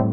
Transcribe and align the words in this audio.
Hai 0.00 0.08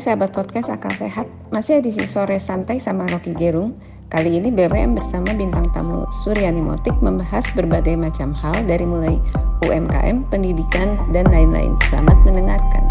sahabat 0.00 0.32
podcast 0.32 0.72
Akal 0.72 0.96
Sehat, 0.96 1.28
masih 1.52 1.84
edisi 1.84 2.08
sore 2.08 2.40
santai 2.40 2.80
sama 2.80 3.04
Rocky 3.12 3.36
Gerung. 3.36 3.76
Kali 4.06 4.38
ini 4.38 4.54
BWM 4.54 4.94
bersama 4.94 5.34
bintang 5.34 5.66
tamu 5.74 6.06
Suryani 6.22 6.62
Motik 6.62 6.94
membahas 7.02 7.42
berbagai 7.58 7.98
macam 7.98 8.30
hal 8.38 8.54
dari 8.62 8.86
mulai 8.86 9.18
UMKM, 9.66 10.30
pendidikan, 10.30 10.94
dan 11.10 11.26
lain-lain. 11.26 11.74
Selamat 11.90 12.14
mendengarkan. 12.22 12.86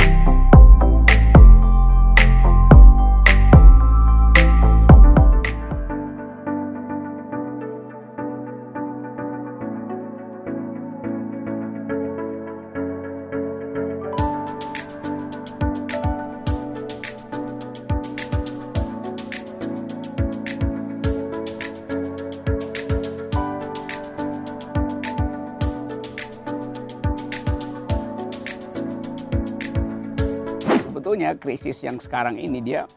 Krisis 31.46 31.78
yang 31.86 32.02
sekarang 32.02 32.36
ini 32.36 32.60
dia 32.60 32.90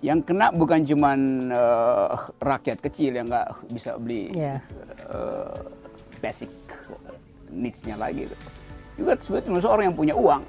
yang 0.00 0.22
kena 0.22 0.48
bukan 0.48 0.86
cuman 0.86 1.18
uh, 1.50 2.30
rakyat 2.40 2.78
kecil 2.80 3.12
yang 3.12 3.26
nggak 3.26 3.48
bisa 3.68 3.98
beli 3.98 4.30
Yeah. 4.32 4.62
uh, 5.10 5.52
basic 6.18 6.48
needs-nya 7.50 7.98
lagi. 7.98 8.24
Gitu. 8.26 8.36
Juga 8.96 9.12
sebetulnya 9.18 9.62
orang 9.64 9.84
yang 9.90 9.96
punya 9.96 10.14
uang, 10.14 10.42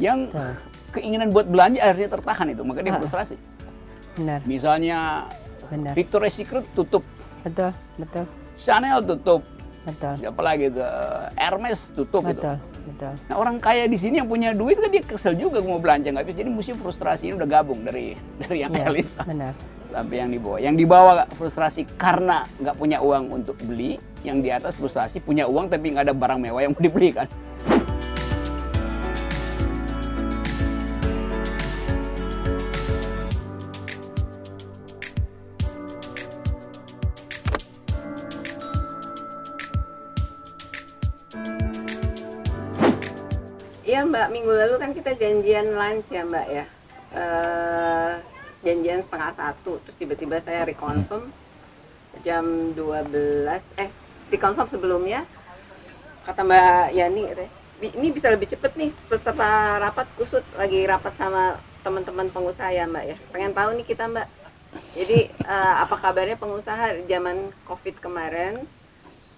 yang 0.00 0.18
Betul. 0.28 0.52
keinginan 0.92 1.28
buat 1.28 1.46
belanja 1.48 1.80
akhirnya 1.80 2.08
tertahan 2.12 2.46
itu, 2.52 2.62
maka 2.64 2.80
dia 2.80 2.92
Ah. 2.92 3.00
frustrasi. 3.00 3.36
Benar, 4.16 4.40
Misalnya 4.44 4.98
benar. 5.68 5.92
Victoria's 5.94 6.34
Secret 6.34 6.64
tutup, 6.74 7.04
Betul, 7.44 7.70
betul, 7.96 8.24
Chanel 8.58 8.98
tutup, 9.04 9.40
betul. 9.86 10.14
siapa 10.18 10.40
lagi 10.42 10.68
itu 10.68 10.82
Hermes 11.38 11.80
tutup 11.94 12.24
gitu. 12.26 12.40
Betul. 12.88 13.14
Nah 13.28 13.36
orang 13.36 13.56
kaya 13.58 13.84
di 13.84 13.94
sini 13.94 14.18
yang 14.18 14.28
punya 14.28 14.50
duit 14.50 14.80
kan 14.80 14.88
dia 14.88 15.04
kesel 15.04 15.36
juga 15.36 15.60
mau 15.60 15.76
belanja 15.76 16.08
nggak 16.08 16.24
bisa. 16.24 16.36
Jadi 16.40 16.50
mesti 16.50 16.72
frustrasi 16.72 17.22
ini 17.28 17.34
udah 17.36 17.48
gabung 17.50 17.84
dari 17.84 18.16
dari 18.40 18.64
yang 18.64 18.72
Iya, 18.72 18.88
elit 18.88 19.08
benar. 19.22 19.52
sampai 19.88 20.16
yang 20.16 20.30
di 20.30 20.38
bawah. 20.38 20.58
Yang 20.58 20.74
di 20.74 20.84
bawah 20.84 21.14
frustrasi 21.36 21.80
karena 21.96 22.48
nggak 22.58 22.74
punya 22.74 22.98
uang 23.00 23.24
untuk 23.30 23.56
beli. 23.62 23.96
Yang 24.20 24.38
di 24.40 24.50
atas 24.50 24.72
frustrasi 24.74 25.20
punya 25.20 25.46
uang 25.46 25.68
tapi 25.68 25.92
nggak 25.92 26.08
ada 26.08 26.14
barang 26.16 26.40
mewah 26.40 26.60
yang 26.64 26.72
mau 26.72 26.80
dibeli 26.80 27.12
kan. 27.12 27.28
Mbak, 44.28 44.36
minggu 44.44 44.52
lalu 44.60 44.76
kan 44.76 44.92
kita 44.92 45.16
janjian 45.16 45.72
lunch 45.72 46.12
ya 46.12 46.20
Mbak 46.20 46.46
ya. 46.52 46.64
Eh, 47.16 48.12
janjian 48.60 49.00
setengah 49.00 49.32
satu, 49.32 49.80
terus 49.80 49.96
tiba-tiba 49.96 50.36
saya 50.44 50.68
reconfirm 50.68 51.32
jam 52.20 52.44
12, 52.76 53.64
eh 53.80 53.88
reconfirm 54.28 54.68
sebelumnya. 54.68 55.24
Kata 56.28 56.44
Mbak 56.44 56.92
Yani, 56.92 57.22
katanya, 57.32 57.50
"Bi- 57.80 57.94
ini 57.96 58.12
bisa 58.12 58.28
lebih 58.28 58.52
cepet 58.52 58.76
nih, 58.76 58.92
peserta 59.08 59.80
rapat 59.80 60.04
kusut 60.20 60.44
lagi 60.60 60.84
rapat 60.84 61.16
sama 61.16 61.56
teman-teman 61.80 62.28
pengusaha 62.28 62.68
ya 62.68 62.84
Mbak 62.84 63.04
ya. 63.08 63.16
Pengen 63.32 63.56
tahu 63.56 63.80
nih 63.80 63.86
kita 63.88 64.12
Mbak. 64.12 64.28
Jadi 64.92 65.18
eh, 65.32 65.74
apa 65.88 65.96
kabarnya 65.96 66.36
pengusaha 66.36 67.00
zaman 67.08 67.48
COVID 67.64 67.96
kemarin? 67.96 68.60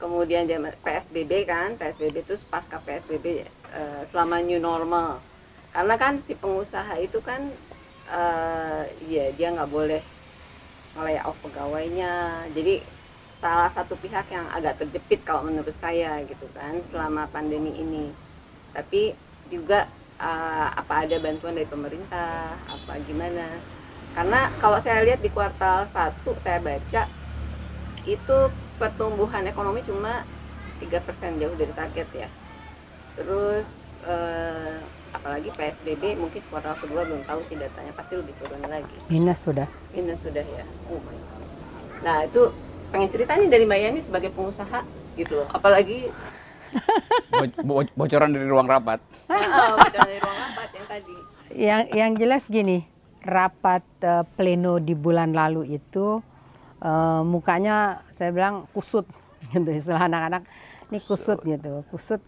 kemudian 0.00 0.49
zaman 0.49 0.73
PSBB 0.81 1.45
kan 1.45 1.77
PSBB 1.77 2.25
itu 2.25 2.33
pasca 2.49 2.81
PSBB 2.81 3.45
eh, 3.78 4.03
selama 4.10 4.36
new 4.42 4.60
normal. 4.62 5.19
Karena 5.75 5.94
kan 6.03 6.19
si 6.19 6.32
pengusaha 6.34 6.94
itu 6.98 7.19
kan 7.22 7.41
eh, 8.10 8.82
ya 9.12 9.25
dia 9.36 9.48
nggak 9.54 9.70
boleh 9.70 10.03
ngelay 10.97 11.19
off 11.28 11.38
pegawainya. 11.44 12.14
Jadi 12.56 12.75
salah 13.41 13.70
satu 13.72 13.94
pihak 13.97 14.26
yang 14.36 14.47
agak 14.53 14.75
terjepit 14.84 15.20
kalau 15.25 15.42
menurut 15.48 15.75
saya 15.78 16.20
gitu 16.26 16.47
kan 16.56 16.75
selama 16.91 17.22
pandemi 17.34 17.72
ini. 17.84 18.06
Tapi 18.76 19.14
juga 19.53 19.87
eh, 20.20 20.69
apa 20.81 21.06
ada 21.06 21.16
bantuan 21.22 21.54
dari 21.58 21.69
pemerintah 21.69 22.54
apa 22.69 22.92
gimana. 23.08 23.47
Karena 24.16 24.50
kalau 24.58 24.78
saya 24.82 25.06
lihat 25.06 25.22
di 25.22 25.31
kuartal 25.31 25.87
1 25.87 26.34
saya 26.42 26.58
baca 26.58 27.02
itu 28.04 28.38
pertumbuhan 28.81 29.44
ekonomi 29.44 29.84
cuma 29.84 30.25
3% 30.81 31.37
jauh 31.37 31.54
dari 31.54 31.72
target 31.76 32.08
ya. 32.16 32.28
Terus 33.19 33.69
eh, 34.06 34.78
apalagi 35.10 35.50
PSBB 35.54 36.16
mungkin 36.16 36.41
kuartal 36.48 36.78
kedua 36.78 37.03
belum 37.06 37.22
tahu 37.26 37.41
sih 37.47 37.59
datanya 37.59 37.93
pasti 37.94 38.15
lebih 38.19 38.34
turun 38.38 38.62
lagi. 38.66 38.97
Minus 39.10 39.43
sudah. 39.44 39.66
Ini 39.93 40.15
sudah 40.15 40.44
ya. 40.44 40.65
Oh 40.88 41.00
my 41.03 41.19
God. 41.19 41.49
Nah 42.00 42.16
itu 42.25 42.43
pengen 42.91 43.10
cerita 43.10 43.34
nih 43.38 43.49
dari 43.50 43.65
Mbak 43.66 43.81
Yani 43.81 44.00
sebagai 44.00 44.31
pengusaha 44.31 44.82
gitu 45.19 45.43
loh. 45.43 45.49
Apalagi 45.50 46.10
Bo- 47.34 47.62
bo- 47.66 47.94
bocoran 47.99 48.31
dari 48.31 48.47
ruang 48.47 48.70
rapat. 48.70 49.03
oh, 49.31 49.75
bocoran 49.75 50.06
dari 50.06 50.20
ruang 50.22 50.38
rapat 50.38 50.69
yang 50.70 50.87
tadi. 50.87 51.16
Yang 51.50 51.82
yang 51.99 52.10
jelas 52.15 52.44
gini, 52.47 52.87
rapat 53.26 53.82
eh, 54.00 54.25
pleno 54.38 54.78
di 54.78 54.94
bulan 54.94 55.34
lalu 55.34 55.76
itu 55.76 56.22
eh, 56.81 57.22
mukanya 57.26 58.06
saya 58.15 58.31
bilang 58.31 58.70
kusut 58.70 59.04
gitu 59.53 59.70
istilah 59.75 60.06
anak-anak 60.06 60.47
ini 60.91 60.99
kusut 61.03 61.38
gitu 61.44 61.82
kusut 61.93 62.22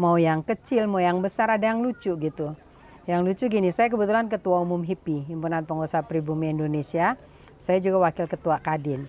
mau 0.00 0.16
yang 0.16 0.40
kecil 0.40 0.88
mau 0.88 0.96
yang 0.96 1.20
besar 1.20 1.52
ada 1.52 1.68
yang 1.68 1.84
lucu 1.84 2.16
gitu. 2.16 2.56
Yang 3.04 3.20
lucu 3.20 3.44
gini 3.52 3.68
saya 3.68 3.92
kebetulan 3.92 4.32
ketua 4.32 4.64
umum 4.64 4.80
HIPI 4.80 5.28
himpunan 5.28 5.60
pengusaha 5.68 6.00
pribumi 6.00 6.56
Indonesia. 6.56 7.20
Saya 7.60 7.76
juga 7.84 8.08
wakil 8.08 8.24
ketua 8.24 8.56
Kadin. 8.64 9.04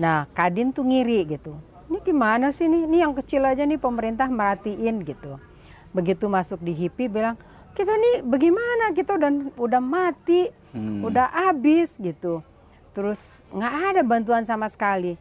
Nah 0.00 0.24
Kadin 0.32 0.72
tuh 0.72 0.88
ngiri 0.88 1.36
gitu. 1.36 1.60
Ini 1.92 2.00
gimana 2.00 2.48
sih 2.48 2.64
nih? 2.64 2.88
Ini 2.88 2.96
yang 3.04 3.12
kecil 3.12 3.44
aja 3.44 3.68
nih 3.68 3.76
pemerintah 3.76 4.26
merhatiin 4.32 5.04
gitu. 5.04 5.36
Begitu 5.92 6.24
masuk 6.32 6.64
di 6.64 6.72
HIPI 6.72 7.12
bilang 7.12 7.36
kita 7.76 7.92
nih 7.92 8.24
bagaimana 8.24 8.96
kita 8.96 9.20
udah 9.20 9.30
udah 9.60 9.82
mati 9.84 10.48
Hmm. 10.76 11.00
udah 11.08 11.32
habis 11.32 11.96
gitu. 11.96 12.44
Terus 12.92 13.48
nggak 13.48 13.74
ada 13.92 14.00
bantuan 14.04 14.44
sama 14.44 14.68
sekali. 14.68 15.16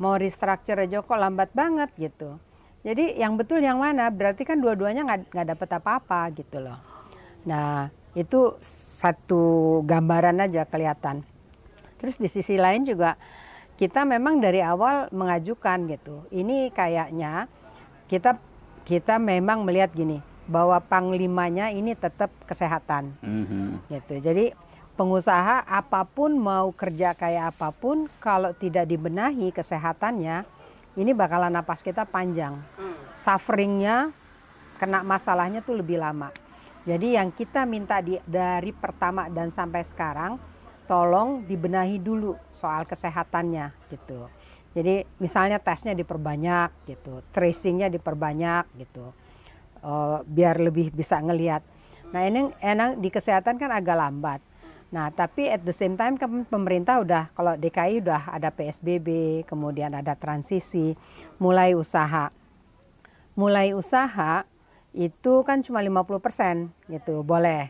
Mau 0.00 0.16
restructure 0.16 0.80
aja 0.80 1.04
kok 1.04 1.16
lambat 1.16 1.52
banget 1.52 1.92
gitu 1.96 2.40
jadi 2.84 3.16
yang 3.16 3.40
betul 3.40 3.64
yang 3.64 3.80
mana? 3.80 4.12
Berarti 4.12 4.44
kan 4.44 4.60
dua-duanya 4.60 5.08
nggak 5.08 5.20
nggak 5.32 5.48
dapat 5.56 5.68
apa-apa 5.80 6.20
gitu 6.36 6.60
loh. 6.60 6.76
Nah 7.48 7.88
itu 8.12 8.60
satu 9.00 9.80
gambaran 9.88 10.44
aja 10.44 10.68
kelihatan. 10.68 11.24
Terus 11.96 12.20
di 12.20 12.28
sisi 12.28 12.60
lain 12.60 12.84
juga 12.84 13.16
kita 13.80 14.04
memang 14.04 14.36
dari 14.36 14.60
awal 14.60 15.08
mengajukan 15.16 15.88
gitu. 15.88 16.28
Ini 16.28 16.68
kayaknya 16.76 17.48
kita 18.04 18.36
kita 18.84 19.16
memang 19.16 19.64
melihat 19.64 19.88
gini 19.96 20.20
bahwa 20.44 20.76
panglimanya 20.84 21.72
ini 21.72 21.96
tetap 21.96 22.28
kesehatan. 22.44 23.16
Mhm. 23.24 23.88
gitu. 23.88 24.20
Jadi 24.20 24.52
pengusaha 24.92 25.64
apa 25.64 26.04
pun 26.04 26.36
mau 26.36 26.68
kerja 26.68 27.16
kayak 27.16 27.56
apa 27.56 27.72
pun 27.72 28.12
kalau 28.20 28.52
tidak 28.52 28.84
dibenahi 28.86 29.50
kesehatannya 29.50 30.44
ini 30.94 31.12
bakalan 31.14 31.52
napas 31.52 31.82
kita 31.82 32.06
panjang. 32.06 32.58
Sufferingnya 33.14 34.10
kena 34.78 35.06
masalahnya 35.06 35.62
tuh 35.62 35.78
lebih 35.78 35.98
lama. 35.98 36.34
Jadi 36.84 37.16
yang 37.16 37.32
kita 37.32 37.64
minta 37.64 38.02
di, 38.04 38.20
dari 38.28 38.74
pertama 38.74 39.30
dan 39.32 39.48
sampai 39.48 39.80
sekarang 39.86 40.36
tolong 40.84 41.46
dibenahi 41.48 41.96
dulu 41.96 42.36
soal 42.52 42.84
kesehatannya 42.84 43.72
gitu. 43.88 44.28
Jadi 44.74 45.06
misalnya 45.22 45.62
tesnya 45.62 45.94
diperbanyak 45.94 46.90
gitu, 46.90 47.22
tracingnya 47.30 47.88
diperbanyak 47.88 48.66
gitu, 48.74 49.14
Eh, 49.84 50.18
biar 50.24 50.56
lebih 50.64 50.88
bisa 50.96 51.20
ngelihat. 51.20 51.60
Nah 52.08 52.24
ini 52.24 52.48
enak 52.56 53.04
di 53.04 53.12
kesehatan 53.12 53.60
kan 53.60 53.68
agak 53.68 54.00
lambat. 54.00 54.40
Nah 54.94 55.10
tapi 55.10 55.50
at 55.50 55.66
the 55.66 55.74
same 55.74 55.98
time 55.98 56.14
kan 56.14 56.46
pemerintah 56.46 57.02
udah 57.02 57.34
kalau 57.34 57.58
DKI 57.58 58.06
udah 58.06 58.30
ada 58.30 58.54
PSBB, 58.54 59.42
kemudian 59.42 59.90
ada 59.90 60.14
transisi, 60.14 60.94
mulai 61.42 61.74
usaha. 61.74 62.30
mulai 63.34 63.74
usaha 63.74 64.46
itu 64.94 65.42
kan 65.42 65.58
cuma 65.58 65.82
50% 65.82 66.70
gitu, 66.86 67.26
boleh. 67.26 67.66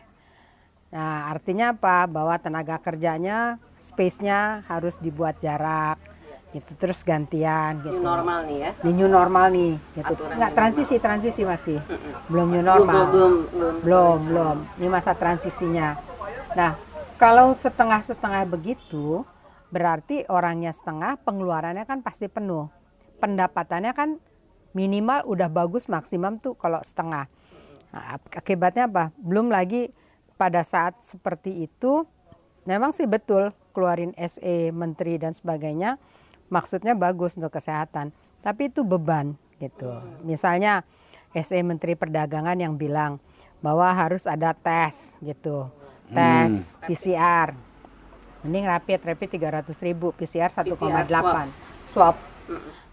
Nah, 0.93 1.33
artinya 1.33 1.73
apa? 1.73 2.05
Bahwa 2.05 2.37
tenaga 2.37 2.77
kerjanya, 2.77 3.57
space-nya 3.73 4.61
harus 4.69 5.01
dibuat 5.01 5.41
jarak, 5.41 5.97
gitu 6.53 6.77
terus 6.77 7.01
gantian 7.01 7.81
gitu. 7.81 7.97
New 7.97 8.05
normal 8.05 8.45
nih 8.45 8.57
ya. 8.61 8.71
Di 8.77 8.91
new 8.93 9.09
normal 9.09 9.45
nih, 9.51 9.73
gitu. 9.97 10.13
Aturan 10.13 10.37
Enggak 10.37 10.53
transisi, 10.53 10.95
transisi 11.01 11.41
masih. 11.41 11.81
Belum 12.29 12.47
new 12.47 12.61
Belum, 12.61 12.69
normal. 12.85 13.03
belum, 13.09 13.33
belum. 13.49 13.73
Belum, 13.81 14.17
belum. 14.29 14.57
Ini 14.77 14.87
masa 14.87 15.11
transisinya. 15.17 15.97
Nah, 16.53 16.77
kalau 17.15 17.55
setengah-setengah 17.55 18.43
begitu, 18.47 19.23
berarti 19.71 20.27
orangnya 20.27 20.75
setengah, 20.75 21.19
pengeluarannya 21.23 21.87
kan 21.87 22.03
pasti 22.03 22.27
penuh. 22.27 22.67
Pendapatannya 23.23 23.91
kan 23.95 24.19
minimal 24.75 25.23
udah 25.23 25.47
bagus 25.47 25.87
maksimum 25.87 26.37
tuh 26.43 26.59
kalau 26.59 26.83
setengah. 26.83 27.31
Nah, 27.95 28.19
ak- 28.19 28.43
akibatnya 28.43 28.91
apa? 28.91 29.15
Belum 29.15 29.47
lagi 29.47 29.87
pada 30.35 30.67
saat 30.67 30.99
seperti 30.99 31.63
itu, 31.63 32.03
memang 32.67 32.91
sih 32.91 33.07
betul 33.07 33.55
keluarin 33.71 34.11
SE, 34.19 34.71
menteri 34.75 35.15
dan 35.15 35.31
sebagainya, 35.31 35.95
maksudnya 36.51 36.91
bagus 36.95 37.39
untuk 37.39 37.55
kesehatan. 37.55 38.11
Tapi 38.43 38.67
itu 38.67 38.83
beban 38.83 39.39
gitu. 39.63 39.95
Misalnya 40.27 40.83
SE 41.31 41.55
Menteri 41.63 41.95
Perdagangan 41.95 42.59
yang 42.59 42.75
bilang 42.75 43.23
bahwa 43.63 43.87
harus 43.95 44.27
ada 44.27 44.51
tes 44.51 45.15
gitu, 45.23 45.71
tes 46.09 46.77
PCR. 46.85 47.55
Mending 48.45 48.65
rapid, 48.69 48.99
rapid 49.01 49.29
300 49.41 49.73
ribu, 49.81 50.13
PCR 50.13 50.53
1,8. 50.53 51.49
Swab. 51.89 52.15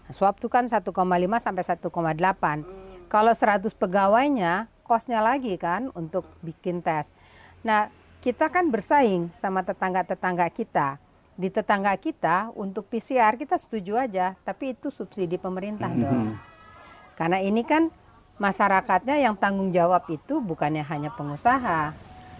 Swab 0.09 0.35
itu 0.41 0.49
kan 0.49 0.65
1,5 0.65 0.89
sampai 1.37 1.63
1,8. 1.63 2.65
Kalau 3.05 3.33
100 3.33 3.69
pegawainya, 3.77 4.65
kosnya 4.81 5.21
lagi 5.21 5.53
kan 5.61 5.93
untuk 5.93 6.25
bikin 6.41 6.81
tes. 6.81 7.13
Nah, 7.61 7.93
kita 8.25 8.49
kan 8.49 8.73
bersaing 8.73 9.29
sama 9.35 9.61
tetangga-tetangga 9.61 10.49
kita. 10.49 10.97
Di 11.33 11.49
tetangga 11.49 11.93
kita 11.97 12.53
untuk 12.53 12.89
PCR 12.89 13.37
kita 13.37 13.57
setuju 13.57 13.97
aja, 13.97 14.37
tapi 14.45 14.73
itu 14.73 14.89
subsidi 14.93 15.37
pemerintah 15.37 15.89
dong. 15.89 16.37
Karena 17.13 17.41
ini 17.41 17.61
kan 17.61 17.93
masyarakatnya 18.41 19.21
yang 19.21 19.37
tanggung 19.37 19.69
jawab 19.69 20.05
itu 20.09 20.41
bukannya 20.41 20.81
hanya 20.81 21.13
pengusaha. 21.13 21.93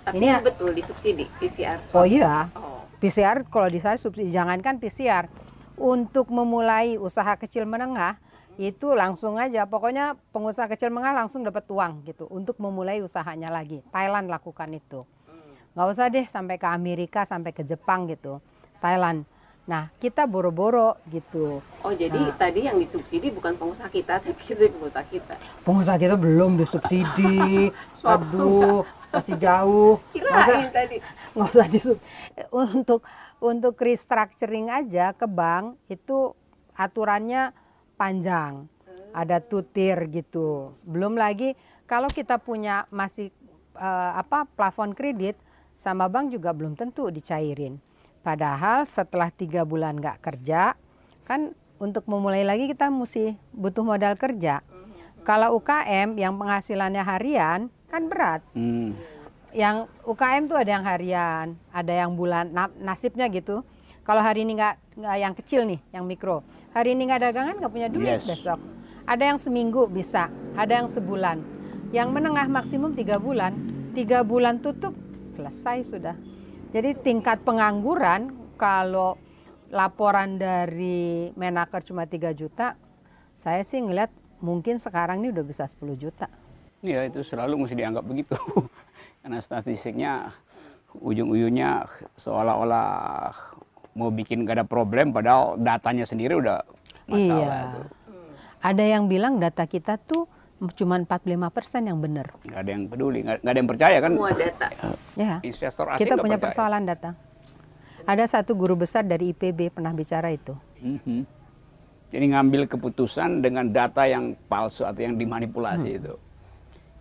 Tapi 0.04 0.20
Ini- 0.20 0.30
ini 0.30 0.44
betul 0.44 0.70
disubsidi 0.72 1.26
PCR 1.34 1.80
Oh 1.90 2.04
swab. 2.04 2.06
iya, 2.06 2.52
Oh. 2.54 2.84
PCR 3.00 3.44
kalau 3.46 3.68
di 3.68 3.80
saya 3.80 3.96
subsidi 3.96 4.30
jangankan 4.30 4.76
PCR 4.78 5.32
untuk 5.76 6.28
memulai 6.30 6.96
usaha 6.98 7.34
kecil 7.36 7.64
menengah 7.64 8.20
itu 8.56 8.94
langsung 8.94 9.36
aja 9.36 9.66
pokoknya 9.66 10.14
pengusaha 10.30 10.68
kecil 10.68 10.88
menengah 10.88 11.18
langsung 11.18 11.42
dapat 11.42 11.66
uang 11.66 12.06
gitu 12.06 12.28
untuk 12.30 12.60
memulai 12.60 13.00
usahanya 13.00 13.50
lagi. 13.50 13.82
Thailand 13.90 14.28
lakukan 14.28 14.70
itu. 14.72 15.08
nggak 15.74 15.90
usah 15.90 16.06
deh 16.06 16.22
sampai 16.24 16.56
ke 16.56 16.70
Amerika 16.70 17.26
sampai 17.26 17.50
ke 17.50 17.66
Jepang 17.66 18.06
gitu. 18.06 18.38
Thailand. 18.78 19.26
Nah, 19.64 19.90
kita 19.98 20.28
boro-boro 20.28 21.02
gitu. 21.08 21.66
Oh 21.82 21.90
jadi 21.90 22.14
Nah. 22.20 22.38
tadi 22.38 22.68
yang 22.68 22.78
disubsidi 22.78 23.32
bukan 23.32 23.56
pengusaha 23.56 23.90
kita, 23.90 24.20
saya 24.20 24.36
pikir 24.36 24.60
itu 24.60 24.70
pengusaha 24.70 25.02
kita. 25.04 25.34
Pengusaha 25.64 25.98
kita 25.98 26.14
belum 26.14 26.62
disubsidi. 26.62 27.74
Aduh, 28.06 28.86
masih 29.14 29.36
jauh. 29.38 29.96
Nggak 30.12 30.26
usah- 30.26 30.58
Kirain 30.58 30.72
tadi. 30.74 30.98
nggak 31.34 31.50
usah 31.50 31.68
disub 31.70 31.98
untuk 32.50 33.02
untuk 33.38 33.76
restructuring 33.76 34.70
aja 34.70 35.12
ke 35.12 35.26
bank 35.26 35.78
itu 35.88 36.34
aturannya 36.74 37.54
panjang 37.94 38.66
ada 39.12 39.38
tutir 39.38 40.10
gitu 40.10 40.74
belum 40.82 41.14
lagi 41.16 41.54
kalau 41.86 42.08
kita 42.08 42.38
punya 42.38 42.86
masih 42.90 43.30
eh, 43.76 44.12
apa 44.14 44.46
plafon 44.48 44.94
kredit 44.94 45.38
sama 45.74 46.06
bank 46.06 46.30
juga 46.30 46.50
belum 46.50 46.74
tentu 46.74 47.10
dicairin 47.10 47.78
padahal 48.22 48.86
setelah 48.86 49.30
tiga 49.30 49.62
bulan 49.62 49.98
nggak 49.98 50.22
kerja 50.22 50.74
kan 51.24 51.52
untuk 51.78 52.06
memulai 52.06 52.42
lagi 52.42 52.66
kita 52.66 52.88
mesti 52.88 53.36
butuh 53.52 53.84
modal 53.84 54.16
kerja 54.16 54.62
kalau 55.24 55.58
UKM 55.58 56.20
yang 56.20 56.36
penghasilannya 56.36 57.04
harian 57.04 57.60
kan 57.88 58.02
berat 58.12 58.44
Hmm. 58.54 58.94
yang 59.56 59.88
UKM 60.04 60.50
tuh 60.50 60.58
ada 60.60 60.72
yang 60.76 60.86
harian, 60.86 61.46
ada 61.70 61.94
yang 61.94 62.12
bulan 62.18 62.50
na- 62.52 62.74
nasibnya 62.78 63.30
gitu. 63.30 63.62
Kalau 64.04 64.20
hari 64.20 64.44
ini 64.44 64.60
nggak 64.60 65.00
nggak 65.00 65.18
yang 65.18 65.34
kecil 65.34 65.62
nih, 65.64 65.80
yang 65.96 66.04
mikro, 66.04 66.44
hari 66.76 66.92
ini 66.92 67.08
nggak 67.08 67.22
dagangan 67.32 67.56
nggak 67.62 67.72
punya 67.72 67.88
duit 67.88 68.20
Yes. 68.20 68.28
besok. 68.28 68.60
Ada 69.04 69.24
yang 69.32 69.40
seminggu 69.40 69.88
bisa, 69.88 70.28
ada 70.56 70.84
yang 70.84 70.90
sebulan. 70.90 71.40
Yang 71.94 72.10
menengah 72.10 72.48
maksimum 72.50 72.98
tiga 72.98 73.22
bulan, 73.22 73.54
tiga 73.94 74.26
bulan 74.26 74.60
tutup 74.60 74.98
selesai 75.32 75.86
sudah. 75.86 76.18
Jadi 76.74 76.98
tingkat 77.00 77.46
pengangguran 77.46 78.34
kalau 78.58 79.16
laporan 79.70 80.38
dari 80.38 81.30
Menaker 81.34 81.86
cuma 81.86 82.06
3 82.06 82.34
juta, 82.34 82.74
saya 83.34 83.62
sih 83.62 83.82
ngeliat 83.82 84.10
mungkin 84.44 84.76
sekarang 84.76 85.24
ini 85.24 85.32
udah 85.32 85.46
bisa 85.48 85.64
10 85.64 85.96
juta. 85.96 86.28
Ya 86.84 87.08
itu 87.08 87.24
selalu 87.24 87.64
mesti 87.64 87.80
dianggap 87.80 88.04
begitu. 88.04 88.36
Karena 89.24 89.40
statistiknya 89.40 90.36
ujung-ujungnya 91.00 91.88
seolah-olah 92.20 93.32
mau 93.96 94.12
bikin 94.12 94.44
gak 94.44 94.60
ada 94.60 94.66
problem 94.68 95.16
padahal 95.16 95.56
datanya 95.56 96.04
sendiri 96.04 96.36
udah 96.36 96.60
masalah. 97.08 97.40
Iya. 97.40 97.60
itu. 97.72 97.82
Ada 98.64 98.84
yang 98.84 99.04
bilang 99.08 99.40
data 99.40 99.64
kita 99.64 99.96
tuh 99.96 100.28
cuma 100.76 101.00
45% 101.00 101.88
yang 101.88 102.00
benar. 102.00 102.32
Nggak 102.48 102.60
ada 102.64 102.72
yang 102.72 102.84
peduli, 102.88 103.20
nggak, 103.20 103.44
nggak 103.44 103.52
ada 103.52 103.60
yang 103.60 103.70
percaya 103.72 103.98
kan. 104.00 104.12
Semua 104.16 104.32
data. 104.32 104.68
Ya. 105.20 105.36
Investor 105.44 105.86
asing 105.92 106.02
Kita 106.04 106.16
punya 106.16 106.38
percaya. 106.40 106.46
persoalan 106.52 106.84
data. 106.88 107.10
Ada 108.04 108.24
satu 108.28 108.56
guru 108.56 108.76
besar 108.80 109.04
dari 109.04 109.32
IPB 109.36 109.72
pernah 109.72 109.92
bicara 109.92 110.32
itu. 110.32 110.56
Mhm. 110.80 111.43
Jadi 112.14 112.26
ngambil 112.30 112.70
keputusan 112.70 113.42
dengan 113.42 113.74
data 113.74 114.06
yang 114.06 114.38
palsu 114.46 114.86
atau 114.86 115.02
yang 115.02 115.18
dimanipulasi 115.18 115.98
Hmm. 115.98 116.00
itu. 116.06 116.14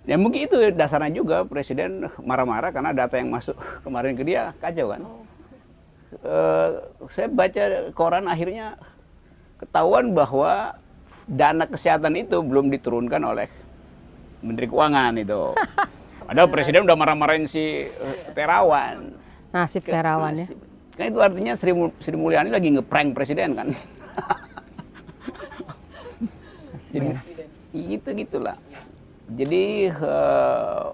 Ya 0.08 0.16
mungkin 0.16 0.48
itu 0.48 0.56
dasarnya 0.72 1.12
juga 1.12 1.44
presiden 1.44 2.08
marah-marah 2.24 2.72
karena 2.72 2.90
data 2.96 3.20
yang 3.20 3.28
masuk 3.28 3.54
kemarin 3.84 4.16
ke 4.16 4.24
dia 4.24 4.56
kacau 4.56 4.96
kan. 4.96 5.02
Eh, 6.16 6.68
saya 7.12 7.28
baca 7.28 7.62
koran 7.92 8.24
akhirnya 8.24 8.80
ketahuan 9.60 10.16
bahwa 10.16 10.74
dana 11.28 11.64
kesehatan 11.68 12.16
itu 12.18 12.40
belum 12.40 12.72
diturunkan 12.72 13.20
oleh 13.20 13.46
Menteri 14.40 14.66
Keuangan 14.66 15.12
itu. 15.20 15.54
Padahal 16.26 16.48
presiden 16.48 16.88
udah 16.88 16.96
marah-marahin 16.96 17.44
si 17.44 17.84
eh, 17.84 18.16
Terawan. 18.32 19.12
Nasib 19.52 19.84
terawan 19.84 20.32
ya. 20.32 20.48
Kan 20.96 21.12
itu 21.12 21.20
artinya 21.20 21.52
Sri, 21.52 21.76
Sri 22.00 22.16
Mulyani 22.16 22.48
lagi 22.48 22.72
ngeprank 22.72 23.12
presiden 23.12 23.52
kan. 23.52 23.68
Jadi 26.92 27.08
itu 27.72 28.08
gitulah. 28.12 28.56
Jadi 29.32 29.88
eh, 29.88 30.88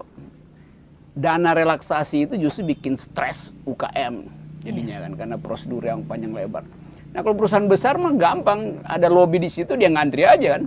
dana 1.19 1.51
relaksasi 1.51 2.31
itu 2.31 2.33
justru 2.39 2.71
bikin 2.71 2.95
stres 2.95 3.51
UKM 3.67 4.23
jadinya 4.63 5.03
kan 5.03 5.11
karena 5.15 5.35
prosedur 5.35 5.83
yang 5.83 6.03
panjang 6.07 6.31
lebar. 6.31 6.63
Nah 7.11 7.19
kalau 7.19 7.35
perusahaan 7.35 7.67
besar 7.67 7.99
mah 7.99 8.15
gampang. 8.15 8.79
Ada 8.87 9.11
lobby 9.11 9.43
di 9.43 9.49
situ 9.51 9.75
dia 9.75 9.91
ngantri 9.91 10.23
aja 10.23 10.59
kan. 10.59 10.63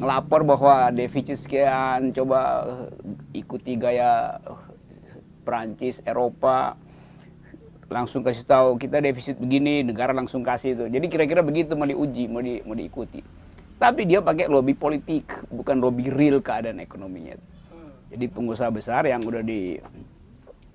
Ngelapor 0.00 0.48
bahwa 0.48 0.88
defisit 0.96 1.36
sekian 1.36 2.16
coba 2.16 2.64
eh, 2.64 3.44
ikuti 3.44 3.76
gaya 3.76 4.40
eh, 4.40 4.58
Perancis 5.44 6.00
Eropa. 6.08 6.78
Langsung 7.90 8.22
kasih 8.22 8.46
tahu 8.46 8.78
kita 8.78 9.02
defisit 9.02 9.36
begini 9.36 9.82
negara 9.82 10.14
langsung 10.14 10.46
kasih 10.46 10.78
itu. 10.78 10.84
Jadi 10.88 11.06
kira-kira 11.10 11.42
begitu 11.42 11.74
mau 11.74 11.84
diuji 11.84 12.24
mau 12.30 12.40
di 12.40 12.62
mau 12.62 12.72
diikuti 12.78 13.39
tapi 13.80 14.04
dia 14.04 14.20
pakai 14.20 14.44
lobby 14.46 14.76
politik 14.76 15.24
bukan 15.48 15.80
lobby 15.80 16.06
real 16.06 16.38
keadaan 16.38 16.78
ekonominya 16.78 17.34
jadi 18.06 18.28
pengusaha 18.28 18.68
besar 18.68 19.06
yang 19.06 19.24
udah 19.24 19.40
di 19.40 19.80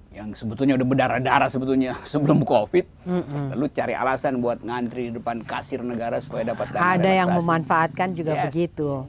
yang 0.09 0.31
sebetulnya 0.31 0.73
udah 0.73 0.87
berdarah-darah 0.87 1.45
sebetulnya 1.45 1.93
sebelum 2.11 2.41
covid 2.41 2.87
Mm-mm. 3.03 3.51
lalu 3.51 3.67
cari 3.69 3.93
alasan 3.93 4.39
buat 4.39 4.59
ngantri 4.59 5.07
di 5.07 5.13
depan 5.13 5.43
kasir 5.43 5.79
negara 5.79 6.17
supaya 6.17 6.49
dapat 6.49 6.71
dana 6.71 6.95
Ada 6.95 7.11
yang 7.13 7.29
memanfaatkan 7.31 8.09
juga 8.11 8.33
Yes. 8.33 8.43
begitu. 8.45 9.05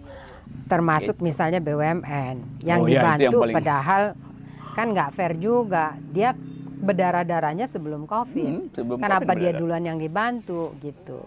Termasuk 0.66 1.18
misalnya 1.20 1.58
BUMN 1.58 2.36
yang 2.60 2.80
Oh 2.80 2.86
iya, 2.86 2.98
itu 2.98 3.06
yang 3.22 3.32
dibantu 3.32 3.38
paling- 3.40 3.56
padahal 3.56 4.02
kan 4.74 4.86
nggak 4.90 5.10
fair 5.10 5.32
juga. 5.38 5.94
Dia 6.10 6.34
berdarah-darahnya 6.76 7.66
sebelum 7.66 8.04
Covid. 8.04 8.50
Hmm, 8.52 8.66
sebelum 8.72 8.98
Kenapa 8.98 9.22
Covid 9.24 9.34
dia 9.36 9.44
berdarah. 9.48 9.60
duluan 9.62 9.84
yang 9.84 9.96
dibantu 9.96 10.74
gitu. 10.80 11.22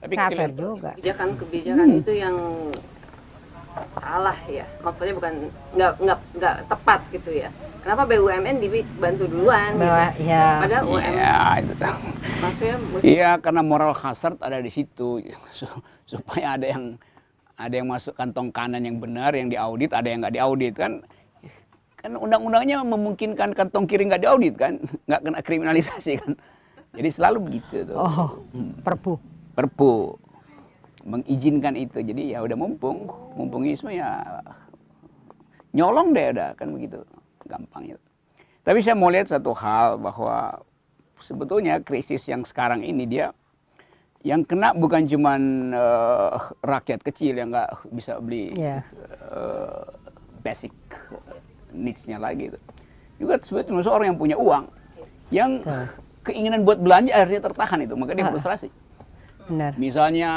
Tapi 0.00 0.14
itu. 0.16 0.56
juga. 0.56 0.90
Kebijakan-kebijakan 0.96 1.86
Hmm. 1.86 2.00
itu 2.00 2.12
yang 2.12 2.36
salah 3.94 4.38
ya. 4.48 4.66
Maksudnya 4.80 5.14
bukan 5.14 5.32
nggak 5.76 5.92
nggak 6.00 6.18
nggak 6.36 6.56
tepat 6.66 7.00
gitu 7.12 7.30
ya. 7.36 7.48
Kenapa 7.80 8.04
BUMN 8.04 8.60
dibantu 8.60 9.24
duluan? 9.24 9.72
gitu? 9.72 9.84
Bahwa 9.84 10.06
ya 10.20 10.44
Padahal 10.60 10.84
UMN 10.84 11.12
Iya, 11.14 11.36
itu 11.60 11.74
tahu. 11.76 12.00
maksudnya 12.40 12.76
Iya, 13.00 13.30
karena 13.38 13.62
moral 13.62 13.92
hazard 13.94 14.36
ada 14.40 14.58
di 14.58 14.68
situ 14.68 15.20
Su- 15.58 15.80
supaya 16.04 16.56
ada 16.56 16.66
yang 16.66 16.96
ada 17.56 17.74
yang 17.74 17.88
masuk 17.88 18.16
kantong 18.16 18.48
kanan 18.48 18.80
yang 18.80 18.96
benar 18.96 19.32
yang 19.32 19.48
diaudit 19.48 19.92
ada 19.92 20.08
yang 20.08 20.24
nggak 20.24 20.32
diaudit 20.32 20.72
kan 20.72 21.04
kan 22.00 22.16
undang-undangnya 22.16 22.80
memungkinkan 22.80 23.52
kantong 23.52 23.84
kiri 23.84 24.08
nggak 24.08 24.24
diaudit 24.24 24.56
kan 24.56 24.80
nggak 25.04 25.20
kena 25.20 25.40
kriminalisasi 25.44 26.16
kan 26.16 26.32
jadi 26.90 27.08
selalu 27.12 27.38
begitu 27.46 27.84
tuh 27.84 27.96
Oh, 27.96 28.30
perpu. 28.80 29.20
Perpu 29.52 30.16
mengizinkan 31.00 31.74
itu 31.74 31.98
jadi 31.98 32.36
ya 32.36 32.44
udah 32.44 32.56
mumpung 32.56 33.08
mumpungisme 33.34 33.90
ya 33.90 34.20
nyolong 35.72 36.12
deh 36.12 36.34
udah 36.34 36.52
kan 36.54 36.68
begitu 36.70 37.00
gampang 37.46 37.94
itu 37.94 38.02
tapi 38.60 38.78
saya 38.80 38.94
mau 38.94 39.08
lihat 39.08 39.30
satu 39.30 39.54
hal 39.54 39.96
bahwa 39.96 40.60
sebetulnya 41.20 41.80
krisis 41.80 42.26
yang 42.26 42.44
sekarang 42.44 42.82
ini 42.82 43.06
dia 43.06 43.32
yang 44.20 44.44
kena 44.44 44.76
bukan 44.76 45.08
cuman 45.08 45.40
eh, 45.72 46.30
rakyat 46.60 47.00
kecil 47.00 47.32
yang 47.32 47.48
nggak 47.48 47.70
bisa 47.88 48.20
beli 48.20 48.52
Ya. 48.52 48.84
eh, 49.32 49.82
basic 50.40 50.72
needs-nya 51.70 52.16
lagi 52.16 52.48
itu. 52.48 52.58
Juga 53.16 53.36
sebetulnya 53.38 53.80
seorang 53.80 54.06
yang 54.12 54.18
punya 54.18 54.36
uang 54.36 54.64
yang 55.30 55.60
keinginan 56.20 56.64
buat 56.64 56.80
belanja 56.80 57.12
akhirnya 57.12 57.40
tertahan 57.42 57.80
itu, 57.80 57.94
maka 57.94 58.12
dia 58.12 58.24
Ah. 58.26 58.32
frustrasi. 58.32 58.68
Benar, 59.50 59.72
Misalnya 59.74 60.30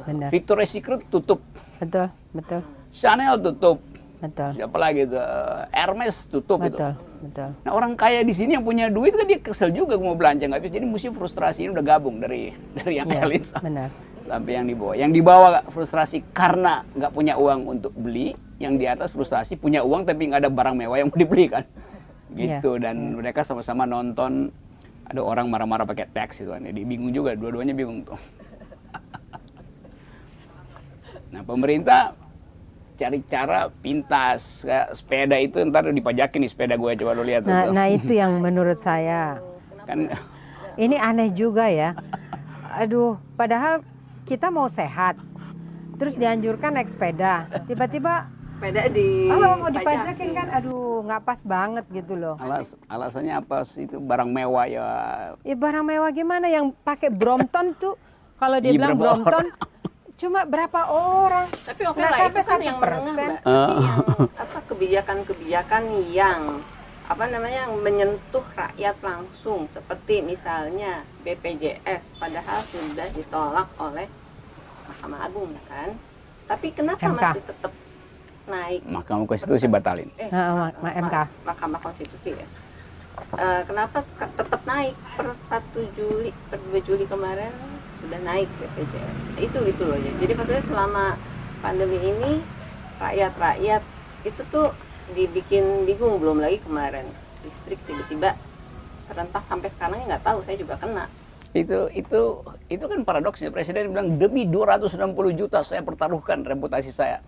benar. 0.00 0.30
Victoria's 0.30 0.70
Secret 0.70 1.02
tutup, 1.08 1.42
Betul, 1.76 2.06
betul, 2.30 2.62
Chanel 2.88 3.34
tutup, 3.36 3.82
betul. 4.18 4.50
siapa 4.54 4.76
lagi 4.78 5.04
itu 5.04 5.18
eh, 5.18 5.62
Hermes 5.74 6.16
tutup 6.30 6.62
itu. 6.62 6.70
Betul, 6.70 6.92
betul. 7.20 7.50
Nah 7.60 7.72
orang 7.72 7.92
kaya 7.94 8.22
di 8.22 8.30
sini 8.30 8.54
yang 8.54 8.62
punya 8.62 8.86
duit 8.86 9.10
kan 9.10 9.26
dia 9.26 9.36
kesel 9.36 9.68
juga 9.68 9.98
mau 9.98 10.14
belanja 10.14 10.46
nggak 10.46 10.62
bisa. 10.62 10.72
Jadi 10.72 10.86
mesti 10.86 11.08
frustrasi 11.10 11.66
ini 11.66 11.70
udah 11.72 11.84
gabung 11.84 12.16
dari 12.16 12.54
dari 12.78 12.94
yang 12.94 13.10
Iya, 13.10 13.20
elit 13.20 13.44
sampai 13.44 13.66
benar. 13.66 13.88
sampai 14.22 14.52
yang 14.54 14.64
di 14.64 14.74
bawah. 14.74 14.94
Yang 14.94 15.10
di 15.10 15.20
bawah 15.20 15.50
frustrasi 15.68 16.16
karena 16.30 16.72
nggak 16.88 17.10
punya 17.10 17.34
uang 17.34 17.60
untuk 17.68 17.92
beli, 17.92 18.32
yang 18.56 18.78
di 18.78 18.86
atas 18.86 19.10
frustrasi 19.10 19.58
punya 19.58 19.82
uang 19.82 20.06
tapi 20.06 20.30
nggak 20.30 20.40
ada 20.40 20.48
barang 20.48 20.76
mewah 20.78 20.96
yang 20.96 21.10
mau 21.10 21.18
dibeli 21.18 21.50
kan. 21.50 21.66
Iya, 22.30 22.58
Gitu 22.58 22.78
dan 22.78 23.14
mereka 23.14 23.42
sama-sama 23.42 23.84
nonton 23.84 24.48
ada 25.04 25.20
orang 25.20 25.46
marah-marah 25.46 25.84
pakai 25.84 26.08
teks 26.08 26.42
itu 26.42 26.50
kan. 26.50 26.64
Jadi 26.64 26.80
bingung 26.82 27.12
juga, 27.12 27.36
dua-duanya 27.36 27.72
bingung 27.72 28.02
tuh. 28.02 28.16
nah 31.32 31.42
pemerintah 31.42 32.14
cari 32.94 33.18
cara 33.26 33.66
pintas 33.82 34.62
kayak 34.62 34.94
sepeda 34.94 35.34
itu 35.34 35.58
ntar 35.66 35.90
dipajakin 35.90 36.46
nih 36.46 36.50
sepeda 36.50 36.78
gue 36.78 36.94
coba 36.94 37.10
lu 37.18 37.26
lihat 37.26 37.42
Nah, 37.42 37.66
tuh. 37.66 37.74
nah 37.74 37.86
itu 37.90 38.12
yang 38.14 38.38
menurut 38.44 38.78
saya 38.78 39.42
kan 39.82 40.14
ini 40.74 40.98
aneh 40.98 41.30
juga 41.30 41.70
ya. 41.70 41.94
Aduh, 42.74 43.14
padahal 43.38 43.78
kita 44.26 44.50
mau 44.50 44.66
sehat. 44.66 45.14
Terus 45.94 46.18
dianjurkan 46.18 46.74
naik 46.74 46.90
sepeda. 46.90 47.46
Tiba-tiba 47.70 48.26
sepeda 48.54 48.86
di 48.86 49.26
oh 49.26 49.58
mau 49.58 49.68
dipajakin 49.68 50.30
kan? 50.30 50.46
Aduh 50.54 51.02
nggak 51.02 51.22
pas 51.22 51.40
banget 51.42 51.84
gitu 51.90 52.14
loh. 52.14 52.38
alas 52.38 52.78
alasannya 52.86 53.34
apa 53.34 53.66
sih 53.66 53.84
itu? 53.84 53.98
Barang 53.98 54.30
mewah 54.30 54.64
ya. 54.64 54.88
Ya 55.42 55.54
barang 55.54 55.82
mewah 55.82 56.10
gimana? 56.10 56.46
Yang 56.46 56.72
pakai 56.80 57.10
Brompton 57.10 57.74
tuh? 57.74 57.98
Kalau 58.34 58.56
dia 58.58 58.70
Iya, 58.70 58.78
bilang 58.78 58.94
Brompton 58.94 59.46
cuma 60.20 60.46
berapa 60.46 60.80
orang? 60.86 61.50
tapi 61.66 61.82
oke 61.84 61.98
Nggak 61.98 62.06
lah 62.08 62.18
sampai 62.20 62.30
itu 62.30 62.38
kan 62.38 62.46
satu 62.48 62.62
yang 62.64 62.78
persen. 62.78 63.28
Yang 63.28 63.34
apa 64.36 64.58
kebijakan-kebijakan 64.64 65.82
yang 66.08 66.40
apa 67.04 67.24
namanya 67.28 67.68
yang 67.68 67.74
menyentuh 67.76 68.46
rakyat 68.54 68.96
langsung. 69.02 69.66
Seperti 69.68 70.22
misalnya 70.22 71.02
BPJS 71.20 72.16
padahal 72.16 72.62
sudah 72.64 73.08
ditolak 73.10 73.68
oleh 73.76 74.06
Mahkamah 74.86 75.20
Agung 75.22 75.50
ya 75.50 75.62
kan? 75.66 75.90
Tapi 76.44 76.66
kenapa 76.70 77.02
MK. 77.02 77.16
masih 77.16 77.42
tetap 77.42 77.72
naik. 78.46 78.80
Mahkamah 78.84 79.26
Konstitusi 79.26 79.66
batalin. 79.66 80.08
Eh 80.16 80.28
Nah, 80.28 80.70
ma- 80.70 80.76
ma- 80.80 80.94
MK. 81.00 81.16
Mahkamah 81.44 81.80
Konstitusi 81.80 82.30
ya. 82.32 82.46
Eh, 83.34 83.62
kenapa 83.64 84.02
tetap 84.16 84.60
naik? 84.64 84.94
Per 85.14 85.26
1 85.48 85.82
Juli 85.94 86.30
per 86.50 86.58
2 86.60 86.80
Juli 86.82 87.04
kemarin 87.06 87.54
sudah 88.02 88.20
naik 88.20 88.50
BPJS 88.58 89.20
itu 89.40 89.58
gitu 89.64 89.82
loh 89.88 89.96
ya. 89.96 90.12
jadi 90.20 90.36
maksudnya 90.36 90.60
selama 90.60 91.16
pandemi 91.64 91.96
ini 91.96 92.44
rakyat-rakyat 93.00 93.80
itu 94.24 94.42
tuh 94.50 94.68
dibikin 95.12 95.86
bingung. 95.86 96.18
Belum 96.18 96.36
lagi 96.36 96.60
kemarin 96.60 97.06
listrik 97.40 97.80
tiba-tiba 97.86 98.34
serentak 99.04 99.44
sampai 99.46 99.68
sekarang 99.70 100.04
nggak 100.04 100.24
tahu 100.24 100.42
saya 100.42 100.56
juga 100.58 100.74
kena. 100.76 101.06
Itu 101.54 101.86
itu 101.94 102.42
itu 102.66 102.84
kan 102.84 103.00
paradoksnya. 103.06 103.54
Presiden 103.54 103.94
bilang 103.94 104.18
demi 104.18 104.44
260 104.44 104.90
juta 105.32 105.62
saya 105.62 105.80
pertaruhkan 105.80 106.42
reputasi 106.42 106.90
saya 106.90 107.22